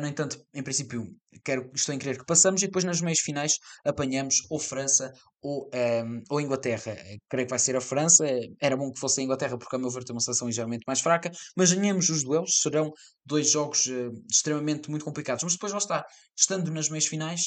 no 0.00 0.08
entanto, 0.08 0.44
em 0.52 0.62
princípio, 0.62 1.06
quero, 1.44 1.70
estou 1.74 1.94
em 1.94 1.98
querer 1.98 2.18
que 2.18 2.24
passamos 2.24 2.60
e 2.62 2.66
depois 2.66 2.79
depois 2.80 2.84
nas 2.84 3.00
meias 3.00 3.20
finais 3.20 3.58
apanhamos 3.84 4.46
ou 4.50 4.58
França 4.58 5.12
ou, 5.42 5.66
um, 5.66 5.70
ehm, 5.72 6.22
ou 6.30 6.40
Inglaterra. 6.40 6.96
Creio 7.28 7.46
que 7.46 7.50
vai 7.50 7.58
ser 7.58 7.76
a 7.76 7.80
França. 7.80 8.24
Era 8.60 8.76
bom 8.76 8.92
que 8.92 9.00
fosse 9.00 9.20
a 9.20 9.24
Inglaterra, 9.24 9.58
porque, 9.58 9.76
a 9.76 9.78
meu 9.78 9.90
ver, 9.90 10.04
tem 10.04 10.14
uma 10.14 10.20
seleção 10.20 10.46
ligeiramente 10.46 10.84
mais 10.86 11.00
fraca. 11.00 11.30
Mas 11.56 11.72
ganhamos 11.72 12.08
os 12.08 12.24
duelos. 12.24 12.60
Serão 12.60 12.90
dois 13.24 13.50
jogos 13.50 13.86
uh, 13.86 14.12
extremamente 14.30 14.90
muito 14.90 15.04
complicados. 15.04 15.42
Mas 15.42 15.54
depois, 15.54 15.72
lá 15.72 15.78
está, 15.78 16.04
estando 16.36 16.70
nas 16.70 16.88
meias 16.88 17.06
finais. 17.06 17.42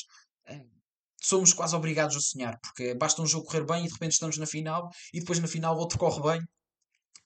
Uh, 0.49 0.67
somos 1.21 1.53
quase 1.53 1.75
obrigados 1.75 2.17
a 2.17 2.19
sonhar, 2.19 2.59
porque 2.61 2.93
basta 2.95 3.21
um 3.21 3.25
jogo 3.25 3.45
correr 3.45 3.65
bem 3.65 3.85
e 3.85 3.87
de 3.87 3.93
repente 3.93 4.11
estamos 4.11 4.37
na 4.37 4.45
final, 4.45 4.89
e 5.13 5.21
depois 5.21 5.39
na 5.39 5.47
final 5.47 5.77
outro 5.77 5.97
corre 5.97 6.21
bem, 6.21 6.41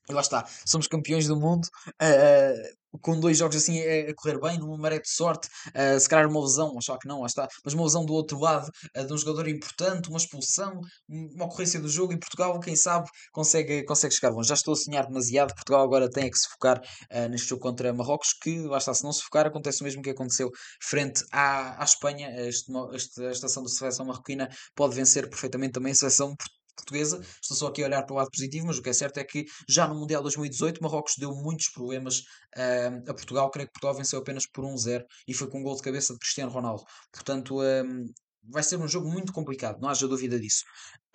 e 0.08 0.14
lá 0.14 0.22
está, 0.22 0.48
somos 0.68 0.88
campeões 0.88 1.26
do 1.26 1.36
mundo, 1.36 1.66
uh, 2.00 2.78
com 3.02 3.20
dois 3.20 3.38
jogos 3.38 3.58
assim 3.58 3.80
a, 3.82 4.10
a, 4.12 4.16
correr 4.16 4.40
bem, 4.40 4.58
numa 4.58 4.78
maré 4.78 5.00
de 5.00 5.10
sorte, 5.10 5.48
uh, 5.70 6.00
se 6.00 6.08
calhar 6.08 6.30
uma 6.30 6.42
lesão, 6.42 6.78
achar 6.78 6.98
que 6.98 7.08
não, 7.08 7.26
está, 7.26 7.48
mas 7.64 7.74
uma 7.74 7.84
lesão 7.84 8.06
do 8.06 8.14
outro 8.14 8.40
lado 8.40 8.70
uh, 8.96 9.06
de 9.06 9.14
um 9.14 9.18
jogador 9.18 9.48
importante, 9.48 10.10
uma 10.10 10.18
expulsão, 10.18 10.80
uma 11.08 11.46
ocorrência 11.46 11.80
do 11.80 11.90
jogo, 11.90 12.14
e 12.14 12.20
Portugal, 12.20 12.60
quem 12.60 12.76
sabe, 12.76 13.08
consegue, 13.32 13.84
consegue 13.84 14.14
chegar 14.14 14.30
longe. 14.30 14.50
Já 14.50 14.56
estou 14.56 14.74
a 14.74 14.78
sonhar 14.78 15.06
demasiado, 15.06 15.54
Portugal 15.54 15.84
agora 15.84 16.10
tem 16.10 16.30
que 16.30 16.38
se 16.38 16.48
focar 16.50 16.82
neste 17.30 17.50
jogo 17.50 17.62
contra 17.62 17.94
Marrocos, 17.94 18.34
que 18.34 18.60
lá 18.62 18.78
está, 18.78 18.94
se 18.94 19.04
não 19.04 19.12
se 19.12 19.24
focar, 19.24 19.48
acontece 19.48 19.82
o 19.82 19.84
mesmo 19.84 20.02
que 20.02 20.10
aconteceu 20.10 20.50
frente 20.82 21.24
à, 21.32 21.82
à 21.82 21.84
Espanha, 21.84 22.30
este, 22.48 22.72
este, 22.94 23.26
a 23.26 23.32
estação 23.32 23.64
da 23.64 23.70
seleção 23.70 24.06
marroquina 24.06 24.50
pode 24.76 24.96
vencer 24.96 25.30
perfeitamente 25.30 25.74
também 25.74 25.92
a 25.92 25.96
seleção 25.96 26.36
portuguesa. 26.78 27.22
Estou 27.42 27.58
só 27.58 27.68
aqui 27.68 27.84
a 27.84 27.88
olhar 27.88 28.04
para 28.04 28.14
o 28.14 28.18
lado 28.18 28.32
positivo, 28.32 28.68
mas 28.68 28.78
o 28.78 28.82
que 28.82 28.90
é 28.90 28.94
certo 28.94 29.18
é 29.18 29.24
que 29.24 29.46
já 29.68 29.88
no 29.88 29.96
Mundial 29.96 30.22
2018 30.22 30.82
Marrocos 30.82 31.16
deu 31.18 31.34
muitos 31.36 31.70
problemas 31.70 32.20
uh, 32.56 33.10
a 33.10 33.14
Portugal. 33.14 33.50
Creio 33.52 33.68
que 33.68 33.74
Portugal 33.74 33.96
venceu 33.96 34.20
apenas 34.20 34.46
por 34.48 34.64
1-0 34.64 35.04
e 35.28 35.34
foi 35.34 35.50
com 35.50 35.60
um 35.60 35.64
gol 35.64 35.76
de 35.76 35.82
cabeça 35.82 36.14
de 36.14 36.20
Cristiano 36.20 36.52
Ronaldo. 36.52 36.84
Portanto, 37.12 37.62
um, 37.62 38.06
vai 38.50 38.64
ser 38.64 38.78
um 38.78 38.88
jogo 38.88 39.10
muito 39.10 39.34
complicado, 39.34 39.80
não 39.82 39.90
haja 39.90 40.08
dúvida 40.08 40.40
disso. 40.40 40.64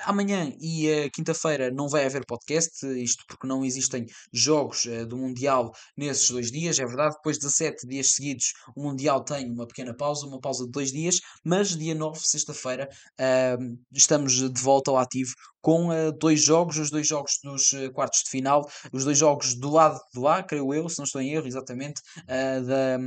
Amanhã 0.04 0.52
e 0.60 0.90
uh, 0.90 1.10
quinta-feira 1.12 1.70
não 1.70 1.88
vai 1.88 2.04
haver 2.04 2.24
podcast, 2.26 2.86
isto 3.00 3.24
porque 3.26 3.46
não 3.46 3.64
existem 3.64 4.06
jogos 4.32 4.84
uh, 4.84 5.06
do 5.06 5.16
Mundial 5.16 5.72
nesses 5.96 6.28
dois 6.30 6.50
dias, 6.50 6.78
é 6.78 6.84
verdade. 6.84 7.14
Depois 7.16 7.36
de 7.36 7.46
17 7.46 7.86
dias 7.86 8.12
seguidos, 8.14 8.52
o 8.76 8.82
Mundial 8.82 9.24
tem 9.24 9.50
uma 9.50 9.66
pequena 9.66 9.94
pausa, 9.94 10.26
uma 10.26 10.40
pausa 10.40 10.64
de 10.64 10.70
dois 10.70 10.90
dias, 10.90 11.20
mas 11.44 11.76
dia 11.76 11.94
9, 11.94 12.18
sexta-feira, 12.20 12.88
uh, 13.20 13.78
estamos 13.92 14.32
de 14.32 14.60
volta 14.60 14.90
ao 14.90 14.98
ativo 14.98 15.32
com 15.60 15.88
uh, 15.88 16.12
dois 16.12 16.42
jogos, 16.42 16.78
os 16.78 16.90
dois 16.90 17.06
jogos 17.06 17.38
dos 17.42 17.70
quartos 17.92 18.22
de 18.24 18.30
final, 18.30 18.68
os 18.92 19.04
dois 19.04 19.18
jogos 19.18 19.54
do 19.54 19.70
lado 19.70 20.00
de 20.12 20.20
lá, 20.20 20.42
creio 20.42 20.74
eu, 20.74 20.88
se 20.88 20.98
não 20.98 21.04
estou 21.04 21.20
em 21.20 21.32
erro, 21.32 21.46
exatamente, 21.46 22.00
da 22.26 22.98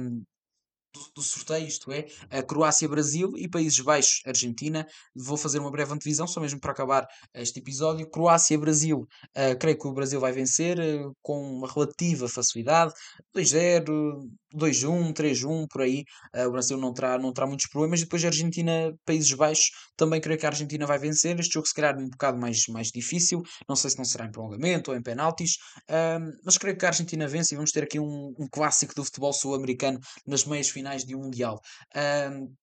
do, 1.16 1.22
sorteio, 1.22 1.68
isto 1.68 1.92
é, 1.92 2.08
a 2.30 2.42
Croácia-Brasil 2.42 3.34
e 3.38 3.48
Países 3.48 3.80
Baixos-Argentina. 3.80 4.88
Vou 5.16 5.38
fazer 5.38 5.60
uma 5.60 5.72
breve 5.72 5.94
antevisão, 5.94 6.28
só 6.28 6.40
mesmo 6.40 6.60
para 6.60 6.72
acabar 6.72 7.08
este 7.34 7.60
episódio. 7.60 8.10
Croácia-Brasil, 8.10 9.00
uh, 9.00 9.60
creio 9.60 9.78
que 9.78 9.88
o 9.88 9.94
Brasil 9.94 10.20
vai 10.20 10.32
vencer 10.32 10.80
uh, 10.80 11.16
com 11.22 11.42
uma 11.42 11.72
relativa 11.72 12.28
facilidade, 12.28 12.94
2-0, 13.36 14.28
2-1, 14.56 15.14
3-1, 15.14 15.68
por 15.68 15.82
aí. 15.82 16.04
Uh, 16.34 16.48
o 16.48 16.52
Brasil 16.52 16.78
não 16.78 16.94
terá, 16.94 17.18
não 17.18 17.34
terá 17.34 17.46
muitos 17.46 17.68
problemas. 17.68 18.00
Depois 18.00 18.24
a 18.24 18.28
Argentina, 18.28 18.94
Países 19.06 19.32
Baixos, 19.34 19.72
também 19.96 20.22
creio 20.22 20.40
que 20.40 20.46
a 20.46 20.50
Argentina 20.50 20.86
vai 20.86 20.98
vencer. 20.98 21.40
Este 21.40 21.54
jogo 21.54 21.68
se 21.68 21.74
calhar 21.74 21.98
um 21.98 22.10
bocado 22.10 22.38
mais, 22.38 22.66
mais 22.70 22.88
difícil. 22.88 23.44
Não 23.68 23.76
sei 23.76 23.90
se 23.90 23.98
não 23.98 24.06
será 24.06 24.26
em 24.26 24.32
prolongamento 24.32 24.92
ou 24.92 24.98
em 24.98 25.02
penaltis. 25.02 25.56
Uh, 25.90 26.32
mas 26.44 26.58
creio 26.58 26.78
que 26.78 26.86
a 26.86 26.90
Argentina 26.90 27.28
vence 27.28 27.54
e 27.54 27.58
vamos 27.58 27.72
ter 27.72 27.84
aqui 27.84 28.00
um, 28.00 28.34
um 28.40 28.48
clássico 28.50 28.96
do 28.96 29.04
futebol 29.04 29.34
sul-americano 29.34 30.00
nas 30.26 30.46
meias 30.46 30.70
finais 30.70 31.04
de 31.04 31.16
um 31.16 31.26
Mundial. 31.26 31.60
Uh, 31.96 32.54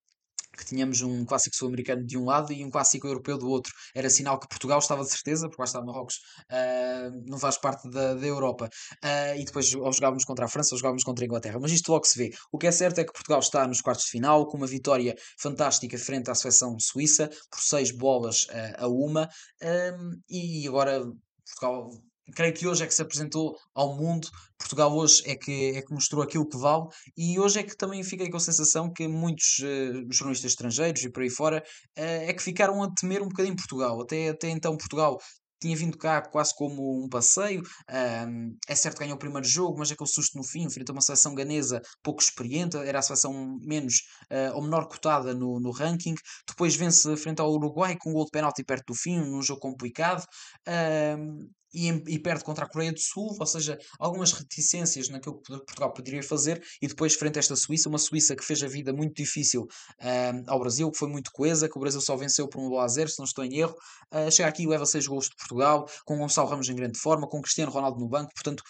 que 0.57 0.65
tínhamos 0.65 1.01
um 1.03 1.25
clássico 1.25 1.57
sul-americano 1.57 2.05
de 2.05 2.19
um 2.19 2.25
lado 2.25 2.53
e 2.53 2.65
um 2.65 2.71
clássico 2.71 3.07
europeu 3.07 3.39
do 3.39 3.49
outro. 3.49 3.73
Era 3.95 4.11
sinal 4.11 4.39
que 4.39 4.49
Portugal 4.49 4.79
estava 4.79 5.03
de 5.03 5.11
certeza, 5.11 5.49
porque 5.49 5.61
lá 5.61 5.65
está 5.65 5.83
Marrocos, 5.83 6.17
uh, 6.51 7.23
não 7.27 7.39
faz 7.39 7.59
parte 7.59 7.89
da, 7.91 8.15
da 8.15 8.27
Europa. 8.27 8.69
Uh, 9.05 9.41
e 9.41 9.45
depois, 9.45 9.75
ou 9.75 9.93
jogávamos 9.93 10.25
contra 10.25 10.45
a 10.45 10.49
França, 10.49 10.75
ou 10.75 10.79
jogávamos 10.79 11.05
contra 11.05 11.25
a 11.25 11.27
Inglaterra. 11.27 11.59
Mas 11.61 11.73
isto 11.73 11.91
logo 11.91 12.05
se 12.05 12.19
vê. 12.19 12.31
O 12.53 12.59
que 12.59 12.67
é 12.67 12.73
certo 12.73 13.01
é 13.01 13.05
que 13.05 13.13
Portugal 13.13 13.41
está 13.41 13.67
nos 13.67 13.81
quartos 13.81 14.05
de 14.05 14.11
final, 14.11 14.47
com 14.47 14.57
uma 14.57 14.67
vitória 14.67 15.15
fantástica 15.39 15.99
frente 15.99 16.31
à 16.31 16.35
seleção 16.35 16.77
suíça, 16.79 17.29
por 17.51 17.61
seis 17.61 17.91
bolas 17.91 18.45
uh, 18.45 18.85
a 18.85 18.89
uma. 18.89 19.29
e 20.29 20.67
agora 20.69 21.03
Portugal 21.45 21.91
creio 22.35 22.55
que 22.55 22.67
hoje 22.67 22.85
é 22.85 22.87
que 22.87 22.95
se 22.95 23.03
apresentou 23.03 23.57
ao 23.75 23.97
mundo. 23.97 24.29
Portugal 24.59 24.95
hoje 24.95 25.23
é 25.27 25.35
que, 25.35 25.77
é 25.77 25.83
que 25.83 25.93
mostrou 25.93 26.23
aquilo 26.23 26.49
que 26.49 26.57
vale 26.57 26.85
e 27.17 27.39
hoje 27.39 27.59
é 27.59 27.63
que 27.65 27.77
também 27.77 28.03
fiquei 28.05 28.31
com 28.31 28.37
a 28.37 28.41
sensação 28.41 28.93
que 28.93 29.09
muitos 29.09 29.59
uh, 29.59 30.07
jornalistas 30.13 30.53
estrangeiros 30.53 31.03
e 31.03 31.11
por 31.11 31.23
aí 31.23 31.31
fora 31.31 31.59
uh, 31.99 32.01
é 32.01 32.33
que 32.33 32.43
ficaram 32.43 32.81
a 32.83 32.89
temer 32.95 33.23
um 33.23 33.29
bocadinho 33.29 33.57
Portugal. 33.57 34.01
Até, 34.01 34.29
até 34.29 34.49
então 34.51 34.77
Portugal 34.77 35.19
tinha 35.63 35.77
vindo 35.77 35.97
cá 35.97 36.21
quase 36.21 36.53
como 36.55 37.05
um 37.05 37.09
passeio. 37.09 37.63
Um, 38.29 38.57
é 38.69 38.75
certo 38.75 38.97
que 38.97 39.05
ganhou 39.05 39.17
o 39.17 39.19
primeiro 39.19 39.47
jogo, 39.47 39.79
mas 39.79 39.93
aquele 39.93 40.11
susto 40.11 40.37
no 40.37 40.45
fim, 40.45 40.69
frente 40.69 40.91
a 40.91 40.93
uma 40.93 41.01
seleção 41.01 41.35
ganesa 41.35 41.81
pouco 42.03 42.21
experiente, 42.21 42.77
era 42.77 42.99
a 42.99 43.03
seleção 43.03 43.33
menos 43.63 43.95
uh, 44.31 44.57
ou 44.57 44.63
menor 44.63 44.89
cotada 44.89 45.33
no, 45.35 45.61
no 45.61 45.71
ranking. 45.71 46.15
Depois 46.49 46.75
vence 46.75 47.17
frente 47.17 47.41
ao 47.41 47.53
Uruguai 47.53 47.97
com 47.99 48.11
um 48.11 48.13
gol 48.15 48.25
de 48.25 48.33
penalti 48.33 48.65
perto 48.65 48.87
do 48.89 48.95
fim, 48.95 49.19
num 49.19 49.41
jogo 49.41 49.61
complicado. 49.61 50.25
Um, 51.17 51.49
e, 51.73 51.89
e, 52.07 52.19
perde 52.19 52.45
contra 52.45 52.65
a 52.65 52.69
Coreia 52.69 52.93
do 52.93 53.01
Sul, 53.01 53.37
ou 53.39 53.47
seja, 53.47 53.79
algumas 53.99 54.33
reticências 54.33 55.09
naquilo 55.09 55.41
que 55.41 55.53
Portugal 55.53 55.93
poderia 55.93 56.23
fazer, 56.23 56.63
e 56.81 56.87
depois 56.87 57.15
frente 57.15 57.39
a 57.39 57.41
esta 57.41 57.57
Suíça, 57.57 57.89
uma 57.89 57.99
Suíça 57.99 58.37
que 58.37 58.45
fez 58.45 58.63
a 58.63 58.69
vida 58.69 58.93
muito 58.93 59.15
difícil 59.15 59.63
uh, 59.63 60.45
ao 60.47 60.59
Brasil, 60.59 60.91
que 60.91 60.99
foi 60.99 61.09
muito 61.09 61.31
coesa, 61.33 61.69
que 61.69 61.77
o 61.77 61.81
Brasil 61.81 62.01
só 62.01 62.17
venceu 62.17 62.49
por 62.49 62.61
um 62.61 62.69
gol 62.69 62.81
a 62.81 62.89
zero, 62.89 63.09
se 63.09 63.19
não 63.19 63.25
estou 63.25 63.45
em 63.45 63.59
erro, 63.59 63.75
uh, 64.13 64.31
chega 64.31 64.49
aqui 64.49 64.65
e 64.65 64.67
leva 64.67 64.87
seis 64.87 65.07
gols 65.07 65.29
de 65.29 65.37
Portugal, 65.37 65.89
com 66.05 66.19
Gonçalo 66.19 66.49
Ramos 66.49 66.69
em 66.69 66.77
grande 66.77 66.99
forma, 66.99 67.29
com 67.29 67.41
Cristiano 67.41 67.73
Ronaldo 67.73 67.99
no 67.99 68.09
banco, 68.09 68.33
portanto 68.35 68.63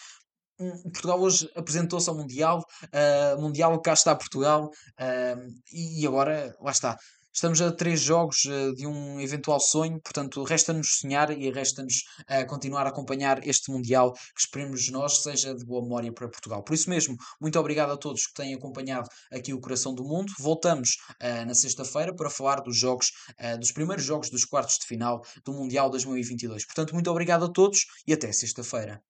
Portugal 0.83 1.19
hoje 1.19 1.49
apresentou-se 1.55 2.09
ao 2.09 2.15
Mundial, 2.15 2.63
uh, 2.85 3.41
Mundial 3.41 3.79
cá 3.81 3.93
está 3.93 4.15
Portugal, 4.15 4.65
uh, 4.67 5.53
e 5.71 6.05
agora, 6.05 6.55
lá 6.61 6.71
está, 6.71 6.97
Estamos 7.33 7.59
a 7.61 7.71
três 7.71 7.99
jogos 7.99 8.45
uh, 8.45 8.75
de 8.75 8.85
um 8.85 9.19
eventual 9.19 9.59
sonho, 9.59 9.99
portanto, 9.99 10.43
resta-nos 10.43 10.99
sonhar 10.99 11.31
e 11.31 11.49
resta-nos 11.49 12.03
uh, 12.29 12.45
continuar 12.47 12.85
a 12.85 12.89
acompanhar 12.89 13.45
este 13.47 13.71
Mundial 13.71 14.13
que 14.13 14.39
esperemos 14.39 14.87
nós 14.91 15.23
seja 15.23 15.55
de 15.55 15.65
boa 15.65 15.81
memória 15.81 16.13
para 16.13 16.29
Portugal. 16.29 16.63
Por 16.63 16.75
isso 16.75 16.87
mesmo, 16.91 17.17
muito 17.41 17.59
obrigado 17.59 17.91
a 17.91 17.97
todos 17.97 18.27
que 18.27 18.35
têm 18.35 18.53
acompanhado 18.53 19.09
aqui 19.31 19.51
o 19.51 19.59
Coração 19.59 19.95
do 19.95 20.03
Mundo. 20.03 20.31
Voltamos 20.39 20.91
uh, 21.23 21.45
na 21.47 21.55
sexta-feira 21.55 22.15
para 22.15 22.29
falar 22.29 22.61
dos 22.61 22.77
jogos, 22.77 23.11
dos 23.59 23.71
primeiros 23.71 24.05
jogos 24.05 24.29
dos 24.29 24.45
quartos 24.45 24.77
de 24.77 24.85
final 24.85 25.25
do 25.43 25.53
Mundial 25.53 25.89
2022. 25.89 26.65
Portanto, 26.65 26.93
muito 26.93 27.09
obrigado 27.09 27.45
a 27.45 27.49
todos 27.49 27.87
e 28.05 28.13
até 28.13 28.31
sexta-feira. 28.31 29.01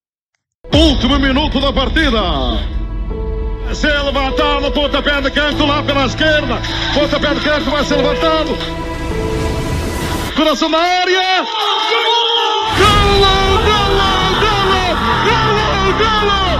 Último 0.74 1.20
minuto 1.20 1.60
da 1.60 1.74
partida 1.74 2.93
ser 3.76 4.04
levantado, 4.04 4.72
pontapé 4.72 5.22
de 5.22 5.32
canto 5.32 5.66
lá 5.66 5.82
pela 5.84 6.06
esquerda, 6.06 6.62
pontapé 6.94 7.34
de 7.34 7.42
canto 7.42 7.72
vai 7.72 7.84
ser 7.86 7.96
levantado. 7.96 8.58
Coração 10.36 10.70
na 10.70 10.78
área. 10.78 11.44
Golo! 11.44 12.34
Golo! 12.78 13.34
Golo! 13.66 14.12
Golo! 14.42 14.84
Golo! 15.26 15.64
Golo! 16.00 16.53